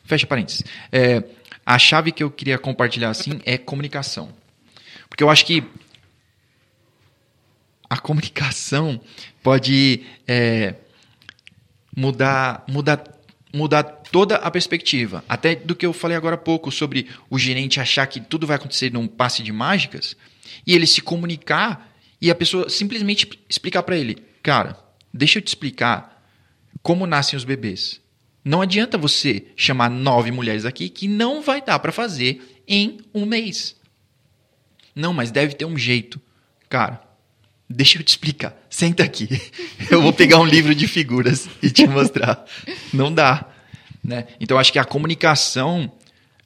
Fecha 0.04 0.26
parênteses. 0.26 0.64
É, 0.90 1.22
a 1.66 1.78
chave 1.78 2.12
que 2.12 2.22
eu 2.22 2.30
queria 2.30 2.56
compartilhar 2.58 3.10
assim 3.10 3.40
é 3.44 3.58
comunicação. 3.58 4.32
Porque 5.08 5.22
eu 5.22 5.28
acho 5.28 5.44
que 5.44 5.64
a 7.90 7.98
comunicação 7.98 9.00
pode 9.42 10.06
é, 10.26 10.76
mudar, 11.96 12.64
mudar, 12.68 13.02
mudar 13.52 13.82
toda 13.82 14.36
a 14.36 14.50
perspectiva. 14.50 15.24
Até 15.28 15.54
do 15.54 15.74
que 15.74 15.86
eu 15.86 15.92
falei 15.92 16.16
agora 16.16 16.34
há 16.34 16.38
pouco 16.38 16.70
sobre 16.70 17.08
o 17.28 17.38
gerente 17.38 17.80
achar 17.80 18.06
que 18.06 18.20
tudo 18.20 18.46
vai 18.46 18.56
acontecer 18.56 18.92
num 18.92 19.06
passe 19.06 19.42
de 19.42 19.52
mágicas 19.52 20.16
e 20.66 20.74
ele 20.74 20.86
se 20.86 21.00
comunicar 21.00 21.92
e 22.20 22.30
a 22.30 22.34
pessoa 22.34 22.68
simplesmente 22.68 23.28
explicar 23.48 23.82
para 23.82 23.96
ele, 23.96 24.22
cara, 24.42 24.76
deixa 25.12 25.38
eu 25.38 25.42
te 25.42 25.48
explicar 25.48 26.22
como 26.82 27.06
nascem 27.06 27.36
os 27.36 27.44
bebês. 27.44 28.00
Não 28.44 28.62
adianta 28.62 28.96
você 28.96 29.46
chamar 29.54 29.90
nove 29.90 30.30
mulheres 30.30 30.64
aqui 30.64 30.88
que 30.88 31.06
não 31.06 31.42
vai 31.42 31.60
dar 31.60 31.78
para 31.78 31.92
fazer 31.92 32.62
em 32.66 33.00
um 33.14 33.26
mês. 33.26 33.76
Não, 34.94 35.12
mas 35.12 35.30
deve 35.30 35.54
ter 35.54 35.64
um 35.64 35.76
jeito. 35.76 36.20
Cara, 36.68 37.02
deixa 37.70 37.98
eu 37.98 38.02
te 38.02 38.08
explicar. 38.08 38.60
Senta 38.68 39.04
aqui. 39.04 39.28
Eu 39.88 40.02
vou 40.02 40.12
pegar 40.12 40.40
um 40.40 40.44
livro 40.44 40.74
de 40.74 40.88
figuras 40.88 41.48
e 41.62 41.70
te 41.70 41.86
mostrar. 41.86 42.44
Não 42.92 43.12
dá. 43.12 43.48
Né? 44.02 44.26
Então, 44.40 44.58
acho 44.58 44.72
que 44.72 44.78
a 44.78 44.84
comunicação. 44.84 45.90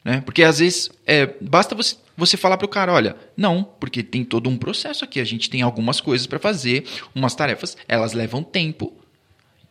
Né? 0.05 0.21
Porque 0.21 0.43
às 0.43 0.59
vezes 0.59 0.91
é, 1.07 1.35
basta 1.41 1.75
você, 1.75 1.97
você 2.15 2.37
falar 2.37 2.59
para 2.59 2.67
o 2.67 2.69
cara: 2.69 2.93
olha, 2.93 3.17
não, 3.35 3.65
porque 3.65 4.03
tem 4.03 4.23
todo 4.23 4.51
um 4.51 4.59
processo 4.59 5.03
aqui. 5.03 5.19
A 5.19 5.25
gente 5.25 5.49
tem 5.49 5.63
algumas 5.63 6.01
coisas 6.01 6.27
para 6.27 6.39
fazer, 6.39 6.85
umas 7.15 7.35
tarefas, 7.35 7.77
elas 7.89 8.13
levam 8.13 8.43
tempo. 8.43 8.93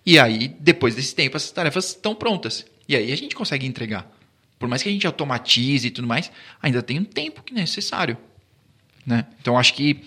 E 0.06 0.18
aí, 0.18 0.48
depois 0.60 0.96
desse 0.96 1.14
tempo, 1.14 1.38
essas 1.38 1.52
tarefas 1.52 1.90
estão 1.90 2.16
prontas. 2.16 2.66
E 2.90 2.96
aí 2.96 3.14
a 3.14 3.16
gente 3.16 3.36
consegue 3.36 3.66
entregar. 3.66 4.12
Por 4.58 4.68
mais 4.68 4.82
que 4.82 4.90
a 4.90 4.92
gente 4.92 5.06
automatize 5.06 5.88
e 5.88 5.92
tudo 5.92 6.08
mais, 6.08 6.32
ainda 6.62 6.82
tem 6.82 7.00
um 7.00 7.06
tempo 7.06 7.44
que 7.44 7.54
é 7.54 7.58
necessário. 7.58 8.18
Né? 9.06 9.26
Então, 9.40 9.58
acho 9.58 9.74
que 9.74 10.04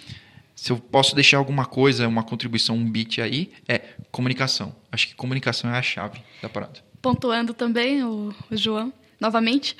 se 0.57 0.73
eu 0.73 0.79
posso 0.79 1.15
deixar 1.15 1.37
alguma 1.37 1.67
coisa, 1.67 2.09
uma 2.09 2.23
contribuição, 2.23 2.75
um 2.75 2.91
bit 2.91 3.21
aí, 3.21 3.53
é 3.69 3.83
comunicação. 4.11 4.75
Acho 4.91 5.07
que 5.07 5.15
comunicação 5.15 5.71
é 5.71 5.79
a 5.79 5.83
chave 5.83 6.19
da 6.41 6.49
parada. 6.49 6.81
Pontuando 7.03 7.53
também, 7.53 8.03
o, 8.03 8.35
o 8.51 8.57
João, 8.57 8.91
novamente. 9.21 9.77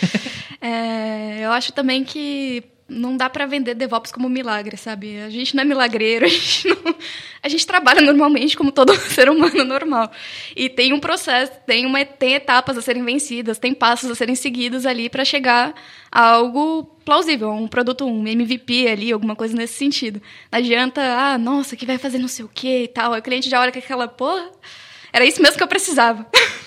é, 0.60 1.44
eu 1.44 1.50
acho 1.50 1.72
também 1.72 2.04
que 2.04 2.62
não 2.88 3.16
dá 3.16 3.30
para 3.30 3.46
vender 3.46 3.74
DevOps 3.74 4.12
como 4.12 4.28
milagre, 4.28 4.76
sabe? 4.76 5.18
A 5.20 5.30
gente 5.30 5.54
não 5.54 5.62
é 5.62 5.64
milagreiro, 5.64 6.24
a 6.26 6.28
gente, 6.28 6.68
não, 6.68 6.94
a 7.42 7.48
gente 7.48 7.66
trabalha 7.66 8.00
normalmente 8.00 8.56
como 8.56 8.70
todo 8.70 8.94
ser 9.10 9.28
humano 9.28 9.64
normal. 9.64 10.10
E 10.54 10.68
tem 10.68 10.92
um 10.92 11.00
processo, 11.00 11.52
tem, 11.66 11.86
uma, 11.86 12.04
tem 12.04 12.34
etapas 12.34 12.76
a 12.76 12.82
serem 12.82 13.04
vencidas, 13.04 13.58
tem 13.58 13.74
passos 13.74 14.10
a 14.10 14.14
serem 14.14 14.34
seguidos 14.34 14.86
ali 14.86 15.08
para 15.08 15.24
chegar 15.24 15.74
a 16.10 16.32
algo 16.32 16.84
plausível, 17.04 17.50
um 17.50 17.66
produto, 17.66 18.06
um 18.06 18.26
MVP 18.26 18.86
ali, 18.88 19.12
alguma 19.12 19.34
coisa 19.34 19.56
nesse 19.56 19.74
sentido. 19.74 20.20
Não 20.50 20.58
adianta, 20.58 21.00
ah, 21.00 21.38
nossa, 21.38 21.76
que 21.76 21.86
vai 21.86 21.98
fazer 21.98 22.18
não 22.18 22.28
sei 22.28 22.44
o 22.44 22.48
que 22.48 22.84
e 22.84 22.88
tal. 22.88 23.12
Aí 23.12 23.20
o 23.20 23.22
cliente 23.22 23.48
já 23.48 23.60
olha 23.60 23.72
com 23.72 23.78
aquela, 23.78 24.06
porra, 24.06 24.50
era 25.12 25.24
isso 25.24 25.42
mesmo 25.42 25.56
que 25.56 25.62
eu 25.62 25.68
precisava. 25.68 26.26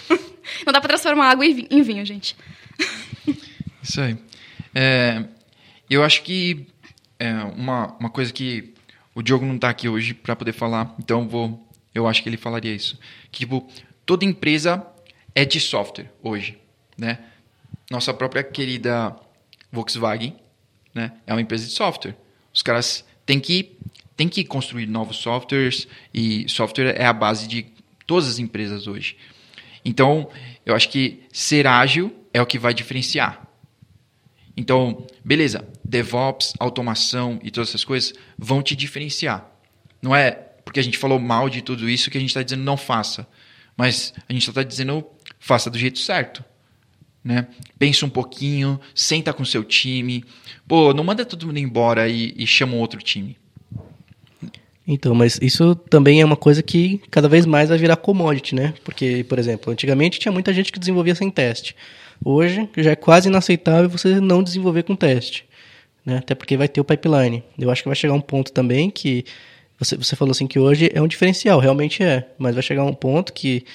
não 0.65 0.73
dá 0.73 0.79
para 0.79 0.89
transformar 0.89 1.29
água 1.29 1.45
em 1.45 1.81
vinho, 1.81 2.05
gente. 2.05 2.35
Isso 3.81 4.01
aí. 4.01 4.17
É, 4.73 5.23
eu 5.89 6.03
acho 6.03 6.23
que 6.23 6.67
é 7.19 7.33
uma, 7.33 7.95
uma 7.99 8.09
coisa 8.09 8.31
que 8.33 8.73
o 9.13 9.21
Diogo 9.21 9.45
não 9.45 9.55
está 9.55 9.69
aqui 9.69 9.87
hoje 9.87 10.13
para 10.13 10.35
poder 10.35 10.51
falar, 10.51 10.93
então 10.99 11.27
vou, 11.27 11.67
eu 11.93 12.07
acho 12.07 12.21
que 12.21 12.29
ele 12.29 12.37
falaria 12.37 12.73
isso. 12.73 12.99
Que, 13.31 13.39
tipo, 13.39 13.67
toda 14.05 14.25
empresa 14.25 14.85
é 15.33 15.45
de 15.45 15.59
software 15.59 16.11
hoje, 16.21 16.57
né? 16.97 17.19
Nossa 17.89 18.13
própria 18.13 18.43
querida 18.43 19.15
Volkswagen, 19.71 20.35
né? 20.93 21.11
É 21.25 21.33
uma 21.33 21.41
empresa 21.41 21.65
de 21.65 21.71
software. 21.71 22.15
Os 22.53 22.61
caras 22.61 23.05
têm 23.25 23.39
que 23.39 23.77
têm 24.15 24.29
que 24.29 24.45
construir 24.45 24.85
novos 24.85 25.17
softwares 25.17 25.87
e 26.13 26.47
software 26.47 26.95
é 26.97 27.05
a 27.05 27.11
base 27.11 27.47
de 27.47 27.65
todas 28.07 28.29
as 28.29 28.39
empresas 28.39 28.87
hoje. 28.87 29.17
Então, 29.83 30.29
eu 30.65 30.73
acho 30.73 30.89
que 30.89 31.23
ser 31.31 31.67
ágil 31.67 32.15
é 32.33 32.41
o 32.41 32.45
que 32.45 32.57
vai 32.57 32.73
diferenciar. 32.73 33.45
Então, 34.57 35.05
beleza, 35.23 35.67
DevOps, 35.83 36.53
automação 36.59 37.39
e 37.43 37.51
todas 37.51 37.69
essas 37.69 37.83
coisas 37.83 38.13
vão 38.37 38.61
te 38.61 38.75
diferenciar. 38.75 39.49
Não 40.01 40.15
é 40.15 40.31
porque 40.63 40.79
a 40.79 40.83
gente 40.83 40.97
falou 40.97 41.19
mal 41.19 41.49
de 41.49 41.61
tudo 41.61 41.89
isso 41.89 42.09
que 42.09 42.17
a 42.17 42.21
gente 42.21 42.29
está 42.29 42.41
dizendo 42.41 42.63
não 42.63 42.75
faça. 42.75 43.27
Mas 43.77 44.13
a 44.27 44.33
gente 44.33 44.49
está 44.49 44.63
dizendo 44.63 45.05
faça 45.39 45.69
do 45.69 45.77
jeito 45.77 45.99
certo. 45.99 46.43
Né? 47.23 47.47
Pensa 47.77 48.05
um 48.05 48.09
pouquinho, 48.09 48.79
senta 48.93 49.33
com 49.33 49.43
seu 49.45 49.63
time. 49.63 50.23
Pô, 50.67 50.93
não 50.93 51.03
manda 51.03 51.25
todo 51.25 51.47
mundo 51.47 51.59
embora 51.59 52.07
e, 52.07 52.33
e 52.37 52.47
chama 52.47 52.73
um 52.73 52.79
outro 52.79 53.01
time. 53.01 53.37
Então, 54.87 55.15
mas 55.15 55.39
isso 55.41 55.75
também 55.75 56.21
é 56.21 56.25
uma 56.25 56.35
coisa 56.35 56.61
que 56.61 57.01
cada 57.09 57.27
vez 57.27 57.45
mais 57.45 57.69
vai 57.69 57.77
virar 57.77 57.95
commodity, 57.95 58.53
né? 58.53 58.75
Porque, 58.83 59.25
por 59.27 59.39
exemplo, 59.39 59.73
antigamente 59.73 60.19
tinha 60.19 60.31
muita 60.31 60.53
gente 60.53 60.71
que 60.71 60.79
desenvolvia 60.79 61.15
sem 61.15 61.29
teste. 61.31 61.75
Hoje 62.23 62.69
já 62.77 62.91
é 62.91 62.95
quase 62.95 63.27
inaceitável 63.27 63.89
você 63.89 64.19
não 64.19 64.41
desenvolver 64.41 64.83
com 64.83 64.95
teste, 64.95 65.45
né? 66.05 66.17
Até 66.17 66.35
porque 66.35 66.57
vai 66.57 66.67
ter 66.67 66.81
o 66.81 66.85
pipeline. 66.85 67.43
Eu 67.57 67.69
acho 67.69 67.83
que 67.83 67.89
vai 67.89 67.95
chegar 67.95 68.13
um 68.13 68.21
ponto 68.21 68.51
também 68.51 68.89
que 68.89 69.25
você, 69.77 69.97
você 69.97 70.15
falou 70.15 70.31
assim 70.31 70.47
que 70.47 70.57
hoje 70.57 70.89
é 70.93 71.01
um 71.01 71.07
diferencial, 71.07 71.59
realmente 71.59 72.03
é, 72.03 72.29
mas 72.37 72.53
vai 72.53 72.63
chegar 72.63 72.83
um 72.83 72.93
ponto 72.93 73.33
que 73.33 73.65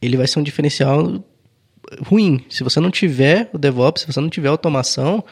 ele 0.00 0.16
vai 0.16 0.26
ser 0.26 0.38
um 0.38 0.42
diferencial 0.42 1.22
ruim. 2.04 2.44
Se 2.48 2.64
você 2.64 2.80
não 2.80 2.90
tiver 2.90 3.50
o 3.52 3.58
DevOps, 3.58 4.02
se 4.02 4.06
você 4.06 4.20
não 4.20 4.30
tiver 4.30 4.48
automação, 4.48 5.22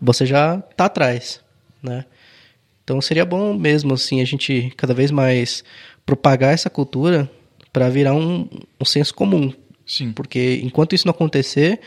você 0.00 0.26
já 0.26 0.62
está 0.70 0.86
atrás, 0.86 1.40
né? 1.82 2.04
Então 2.84 3.00
seria 3.00 3.24
bom 3.24 3.54
mesmo 3.54 3.94
assim 3.94 4.20
a 4.20 4.24
gente 4.24 4.72
cada 4.76 4.92
vez 4.92 5.10
mais 5.10 5.62
propagar 6.04 6.52
essa 6.52 6.68
cultura 6.68 7.30
para 7.72 7.88
virar 7.88 8.12
um, 8.12 8.48
um 8.80 8.84
senso 8.84 9.14
comum, 9.14 9.52
Sim. 9.86 10.12
Porque 10.12 10.60
enquanto 10.62 10.94
isso 10.94 11.06
não 11.06 11.12
acontecer, 11.12 11.80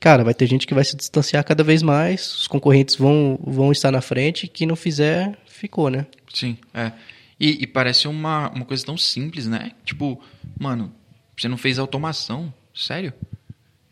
cara, 0.00 0.24
vai 0.24 0.34
ter 0.34 0.46
gente 0.46 0.66
que 0.66 0.74
vai 0.74 0.84
se 0.84 0.96
distanciar 0.96 1.44
cada 1.44 1.62
vez 1.62 1.82
mais, 1.82 2.34
os 2.34 2.46
concorrentes 2.46 2.96
vão, 2.96 3.38
vão 3.42 3.72
estar 3.72 3.90
na 3.90 4.00
frente, 4.00 4.46
que 4.46 4.66
não 4.66 4.76
fizer, 4.76 5.36
ficou, 5.46 5.90
né? 5.90 6.06
Sim, 6.32 6.56
é. 6.74 6.92
E, 7.38 7.62
e, 7.62 7.66
parece 7.66 8.08
uma, 8.08 8.50
uma 8.50 8.64
coisa 8.64 8.84
tão 8.84 8.96
simples, 8.96 9.46
né? 9.46 9.72
Tipo, 9.84 10.20
mano, 10.58 10.92
você 11.36 11.48
não 11.48 11.58
fez 11.58 11.78
automação, 11.78 12.52
sério? 12.74 13.12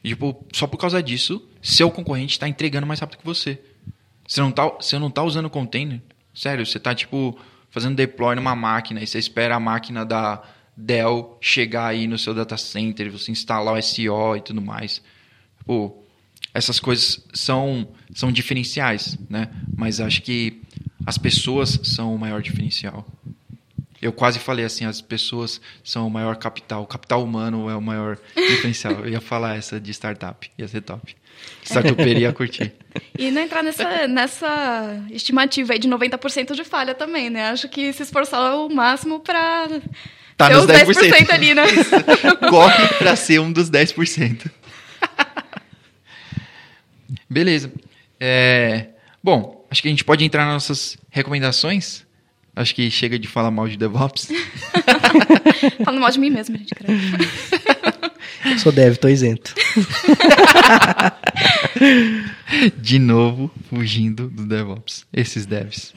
E, 0.03 0.09
tipo, 0.09 0.44
só 0.53 0.66
por 0.66 0.79
causa 0.79 1.03
disso, 1.03 1.46
seu 1.62 1.90
concorrente 1.90 2.33
está 2.33 2.48
entregando 2.48 2.87
mais 2.87 3.00
rápido 3.00 3.18
que 3.18 3.24
você. 3.24 3.61
Você 4.27 4.40
não 4.40 4.50
tá, 4.50 4.66
você 4.66 4.98
não 4.98 5.11
tá 5.11 5.22
usando 5.22 5.50
container, 5.50 6.00
sério, 6.35 6.64
você 6.64 6.79
tá, 6.79 6.94
tipo, 6.94 7.38
fazendo 7.70 7.96
deploy 7.96 8.35
numa 8.35 8.55
máquina 8.55 9.03
e 9.03 9.07
você 9.07 9.18
espera 9.18 9.57
a 9.57 9.61
máquina 9.61 10.05
da 10.05 10.42
Dell 10.77 11.39
chegar 11.41 11.87
aí 11.87 12.07
no 12.07 12.19
seu 12.19 12.35
data 12.35 12.57
center, 12.57 13.11
você 13.11 13.31
instalar 13.31 13.75
o 13.75 13.83
SEO 13.83 14.37
e 14.37 14.41
tudo 14.41 14.61
mais. 14.61 15.01
Pô, 15.65 16.05
essas 16.53 16.79
coisas 16.79 17.25
são, 17.33 17.89
são 18.15 18.31
diferenciais, 18.31 19.17
né? 19.29 19.51
Mas 19.77 20.01
acho 20.01 20.23
que 20.23 20.63
as 21.07 21.19
pessoas 21.19 21.81
são 21.83 22.15
o 22.15 22.19
maior 22.19 22.43
diferencial. 22.43 23.07
Eu 24.01 24.13
quase 24.13 24.39
falei 24.39 24.65
assim, 24.65 24.85
as 24.85 25.01
pessoas 25.01 25.61
são 25.83 26.07
o 26.07 26.11
maior 26.11 26.37
capital. 26.37 26.83
O 26.83 26.87
capital 26.87 27.25
humano 27.25 27.71
é 27.71 27.75
o 27.75 27.81
maior 27.81 28.19
diferencial. 28.37 28.93
Eu 29.01 29.09
ia 29.09 29.21
falar 29.21 29.57
essa 29.57 29.81
de 29.81 29.91
startup, 29.93 30.51
ia 30.59 30.69
ser 30.69 30.83
top. 30.83 31.17
Startuperia 31.63 32.29
ia 32.29 32.33
curtir. 32.33 32.73
E 33.19 33.29
não 33.31 33.43
entrar 33.43 33.63
nessa, 33.63 34.07
nessa 34.07 35.05
estimativa 35.11 35.73
aí 35.73 35.81
de 35.81 35.89
90% 35.89 36.55
de 36.55 36.63
falha 36.63 36.95
também, 36.95 37.29
né? 37.29 37.49
Acho 37.49 37.69
que 37.69 37.93
se 37.93 38.05
esforçar 38.05 38.57
o 38.57 38.73
máximo 38.73 39.19
para 39.19 39.69
Tá 40.37 40.51
nos 40.51 40.66
10%. 40.66 40.87
10% 40.87 41.31
ali, 41.31 41.55
né? 41.55 41.64
Corre 42.51 42.88
para 42.99 43.14
ser 43.14 43.40
um 43.40 43.53
dos 43.53 43.70
10%. 43.70 44.51
Beleza. 47.31 47.73
É, 48.18 48.88
bom, 49.23 49.66
acho 49.70 49.83
que 49.83 49.88
a 49.88 49.90
gente 49.90 50.05
pode 50.05 50.25
entrar 50.25 50.44
nas 50.44 50.55
nossas 50.55 50.99
recomendações. 51.11 52.05
Acho 52.57 52.75
que 52.75 52.90
chega 52.90 53.18
de 53.18 53.27
falar 53.27 53.51
mal 53.51 53.68
de 53.68 53.77
DevOps. 53.77 54.29
Falando 55.85 56.01
mal 56.01 56.11
de 56.11 56.20
mim 56.20 56.31
mesmo, 56.31 56.57
gente. 56.57 56.73
Eu 58.44 58.59
sou 58.59 58.70
dev, 58.70 58.97
tô 58.97 59.09
isento. 59.09 59.55
de 62.77 62.99
novo, 62.99 63.51
fugindo 63.68 64.29
do 64.29 64.47
DevOps. 64.47 65.05
Esses 65.12 65.47
devs. 65.47 65.92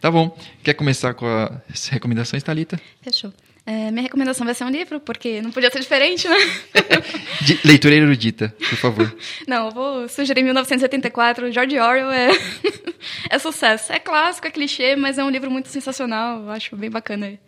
Tá 0.00 0.10
bom. 0.10 0.36
Quer 0.62 0.74
começar 0.74 1.14
com 1.14 1.26
as 1.72 1.88
recomendações, 1.88 2.42
Thalita? 2.42 2.80
Fechou. 3.02 3.32
É, 3.66 3.90
minha 3.90 4.02
recomendação 4.02 4.44
vai 4.44 4.54
ser 4.54 4.64
um 4.64 4.70
livro, 4.70 5.00
porque 5.00 5.40
não 5.42 5.52
podia 5.52 5.70
ser 5.70 5.80
diferente, 5.80 6.26
né? 6.26 6.36
De, 7.44 7.60
leitura 7.64 7.94
erudita, 7.94 8.54
por 8.58 8.76
favor. 8.76 9.16
Não, 9.46 9.66
eu 9.66 9.70
vou 9.70 10.08
sugerir 10.08 10.42
1984. 10.42 11.52
George 11.52 11.78
Orwell 11.78 12.10
é, 12.10 12.30
é 13.30 13.38
sucesso. 13.38 13.92
É 13.92 13.98
clássico, 13.98 14.46
é 14.46 14.50
clichê, 14.50 14.96
mas 14.96 15.18
é 15.18 15.24
um 15.24 15.30
livro 15.30 15.50
muito 15.50 15.68
sensacional. 15.68 16.42
Eu 16.42 16.50
acho 16.50 16.74
bem 16.74 16.90
bacana. 16.90 17.38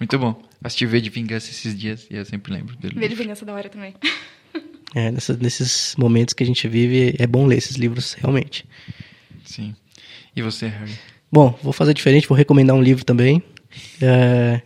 Muito 0.00 0.18
bom. 0.18 0.42
Assisti 0.64 0.86
V 0.86 1.00
de 1.00 1.10
Vingança 1.10 1.50
esses 1.50 1.78
dias 1.78 2.08
e 2.10 2.16
eu 2.16 2.24
sempre 2.24 2.52
lembro 2.52 2.74
dele. 2.76 2.98
V 2.98 3.08
de 3.08 3.14
Vingança 3.14 3.44
da 3.44 3.52
hora 3.52 3.68
também. 3.68 3.94
É, 4.94 5.10
nessa, 5.10 5.34
nesses 5.34 5.96
momentos 5.96 6.34
que 6.34 6.42
a 6.42 6.46
gente 6.46 6.68
vive, 6.68 7.14
é 7.18 7.26
bom 7.26 7.46
ler 7.46 7.56
esses 7.56 7.76
livros, 7.76 8.12
realmente. 8.12 8.66
Sim. 9.42 9.74
E 10.34 10.42
você, 10.42 10.66
Harry? 10.66 10.92
Bom, 11.30 11.58
vou 11.62 11.72
fazer 11.72 11.94
diferente, 11.94 12.28
vou 12.28 12.36
recomendar 12.36 12.76
um 12.76 12.82
livro 12.82 13.04
também. 13.04 13.42
É... 14.00 14.60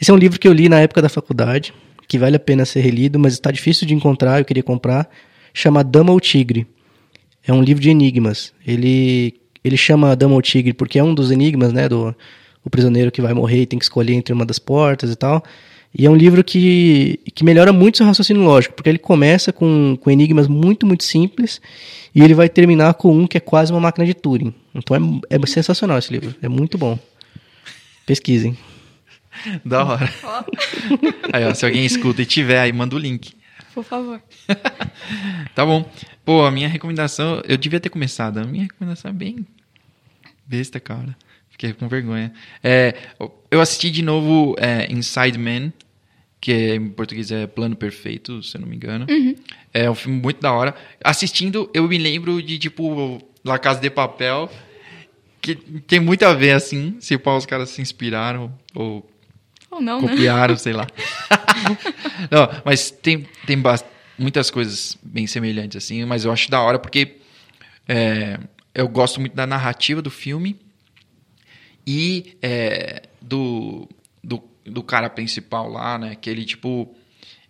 Esse 0.00 0.10
é 0.10 0.14
um 0.14 0.16
livro 0.16 0.38
que 0.38 0.48
eu 0.48 0.52
li 0.52 0.68
na 0.68 0.80
época 0.80 1.02
da 1.02 1.08
faculdade, 1.08 1.74
que 2.08 2.18
vale 2.18 2.36
a 2.36 2.40
pena 2.40 2.64
ser 2.64 2.80
relido, 2.80 3.18
mas 3.18 3.34
está 3.34 3.50
difícil 3.50 3.86
de 3.86 3.94
encontrar, 3.94 4.38
eu 4.40 4.44
queria 4.44 4.62
comprar. 4.62 5.08
Chama 5.52 5.84
Dama 5.84 6.12
ou 6.12 6.20
Tigre. 6.20 6.66
É 7.46 7.52
um 7.52 7.62
livro 7.62 7.82
de 7.82 7.90
enigmas. 7.90 8.52
Ele, 8.66 9.34
ele 9.62 9.76
chama 9.76 10.16
Dama 10.16 10.34
ou 10.34 10.42
Tigre 10.42 10.72
porque 10.72 10.98
é 10.98 11.04
um 11.04 11.14
dos 11.14 11.30
enigmas, 11.30 11.72
né, 11.72 11.88
do 11.88 12.14
o 12.64 12.68
prisioneiro 12.68 13.10
que 13.10 13.22
vai 13.22 13.32
morrer 13.32 13.62
e 13.62 13.66
tem 13.66 13.78
que 13.78 13.84
escolher 13.84 14.12
entre 14.12 14.34
uma 14.34 14.44
das 14.44 14.58
portas 14.58 15.10
e 15.10 15.16
tal. 15.16 15.42
E 15.96 16.06
é 16.06 16.10
um 16.10 16.14
livro 16.14 16.44
que, 16.44 17.18
que 17.34 17.44
melhora 17.44 17.72
muito 17.72 17.96
seu 17.96 18.06
raciocínio 18.06 18.42
lógico, 18.42 18.74
porque 18.74 18.88
ele 18.88 18.98
começa 18.98 19.52
com, 19.52 19.96
com 20.00 20.10
enigmas 20.10 20.46
muito, 20.46 20.86
muito 20.86 21.02
simples 21.02 21.60
e 22.14 22.22
ele 22.22 22.34
vai 22.34 22.48
terminar 22.48 22.94
com 22.94 23.16
um 23.16 23.26
que 23.26 23.36
é 23.36 23.40
quase 23.40 23.72
uma 23.72 23.80
máquina 23.80 24.06
de 24.06 24.14
Turing. 24.14 24.54
Então 24.74 24.96
é, 24.96 25.36
é 25.36 25.46
sensacional 25.46 25.98
esse 25.98 26.12
livro, 26.12 26.34
é 26.42 26.48
muito 26.48 26.76
bom. 26.76 26.98
Pesquisem. 28.06 28.56
Da 29.64 29.84
hora. 29.84 30.12
aí, 31.32 31.44
ó, 31.44 31.54
se 31.54 31.64
alguém 31.64 31.86
escuta 31.86 32.20
e 32.20 32.26
tiver, 32.26 32.58
aí 32.58 32.72
manda 32.72 32.96
o 32.96 32.98
link. 32.98 33.32
Por 33.72 33.84
favor. 33.84 34.20
tá 35.54 35.64
bom. 35.64 35.88
Pô, 36.24 36.44
a 36.44 36.50
minha 36.50 36.68
recomendação, 36.68 37.40
eu 37.46 37.56
devia 37.56 37.80
ter 37.80 37.88
começado. 37.88 38.38
A 38.38 38.44
minha 38.44 38.64
recomendação 38.64 39.10
é 39.10 39.14
bem 39.14 39.46
besta, 40.44 40.80
cara. 40.80 41.16
Fiquei 41.48 41.72
com 41.72 41.88
vergonha. 41.88 42.32
É, 42.62 42.94
eu 43.50 43.60
assisti 43.60 43.90
de 43.90 44.02
novo 44.02 44.56
é, 44.58 44.90
Inside 44.90 45.38
Man, 45.38 45.72
que 46.40 46.74
em 46.74 46.88
português 46.88 47.30
é 47.30 47.46
Plano 47.46 47.76
Perfeito, 47.76 48.42
se 48.42 48.56
eu 48.56 48.62
não 48.62 48.68
me 48.68 48.76
engano. 48.76 49.06
Uhum. 49.10 49.36
É 49.74 49.90
um 49.90 49.94
filme 49.94 50.20
muito 50.20 50.40
da 50.40 50.52
hora. 50.52 50.74
Assistindo, 51.04 51.70
eu 51.74 51.86
me 51.86 51.98
lembro 51.98 52.42
de, 52.42 52.58
tipo, 52.58 53.20
La 53.44 53.58
Casa 53.58 53.80
de 53.80 53.90
Papel, 53.90 54.50
que 55.40 55.54
tem 55.54 56.00
muito 56.00 56.24
a 56.24 56.32
ver, 56.32 56.52
assim, 56.52 56.96
se 57.00 57.14
os 57.14 57.46
caras 57.46 57.70
se 57.70 57.82
inspiraram 57.82 58.52
ou 58.74 59.08
Ou 59.70 59.80
não, 59.82 60.00
né? 60.00 60.08
copiaram, 60.08 60.56
sei 60.58 60.72
lá. 60.72 60.86
não, 62.30 62.48
mas 62.64 62.90
tem, 62.90 63.26
tem 63.46 63.62
muitas 64.18 64.50
coisas 64.50 64.96
bem 65.02 65.26
semelhantes, 65.26 65.84
assim, 65.84 66.04
mas 66.04 66.24
eu 66.24 66.32
acho 66.32 66.50
da 66.50 66.60
hora 66.60 66.78
porque 66.78 67.16
é, 67.86 68.38
eu 68.74 68.88
gosto 68.88 69.20
muito 69.20 69.34
da 69.34 69.46
narrativa 69.46 70.00
do 70.00 70.10
filme 70.10 70.56
e 71.86 72.36
é, 72.42 73.02
do, 73.20 73.88
do, 74.22 74.42
do 74.64 74.82
cara 74.82 75.08
principal 75.08 75.68
lá, 75.68 75.98
né? 75.98 76.14
Que 76.14 76.30
ele, 76.30 76.44
tipo, 76.44 76.94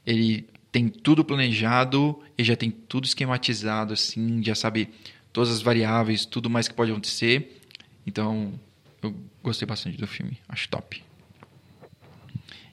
ele 0.06 0.46
tem 0.72 0.88
tudo 0.88 1.24
planejado 1.24 2.18
e 2.38 2.44
já 2.44 2.56
tem 2.56 2.70
tudo 2.70 3.04
esquematizado, 3.04 3.92
assim, 3.92 4.42
já 4.42 4.54
sabe 4.54 4.88
todas 5.32 5.50
as 5.50 5.62
variáveis, 5.62 6.24
tudo 6.24 6.48
mais 6.48 6.68
que 6.68 6.74
pode 6.74 6.90
acontecer. 6.90 7.60
Então, 8.06 8.52
eu 9.02 9.14
gostei 9.42 9.66
bastante 9.66 9.96
do 9.96 10.06
filme, 10.06 10.38
acho 10.48 10.68
top. 10.68 11.02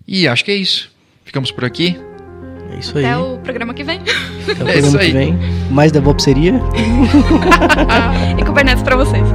E 0.08 0.28
acho 0.28 0.46
que 0.46 0.52
é 0.52 0.56
isso. 0.56 0.92
Ficamos 1.26 1.52
por 1.52 1.66
aqui. 1.66 1.98
É 2.72 2.80
isso 2.80 2.98
aí. 2.98 3.06
Até 3.06 3.18
o 3.18 3.38
programa 3.40 3.74
que 3.74 3.84
vem. 3.84 4.00
Até 4.00 4.64
o 4.64 4.70
É 4.70 4.74
programa 4.74 4.88
isso 4.88 5.00
que 5.00 5.12
vem. 5.12 5.38
Mais 5.72 5.92
DevOps 5.92 6.24
seria. 6.24 6.54
e 8.40 8.46
Kubernetes 8.46 8.84
pra 8.84 8.96
vocês. 8.96 9.28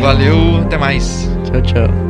Valeu, 0.00 0.62
até 0.62 0.78
mais. 0.78 1.28
Tchau, 1.44 1.62
tchau. 1.62 2.07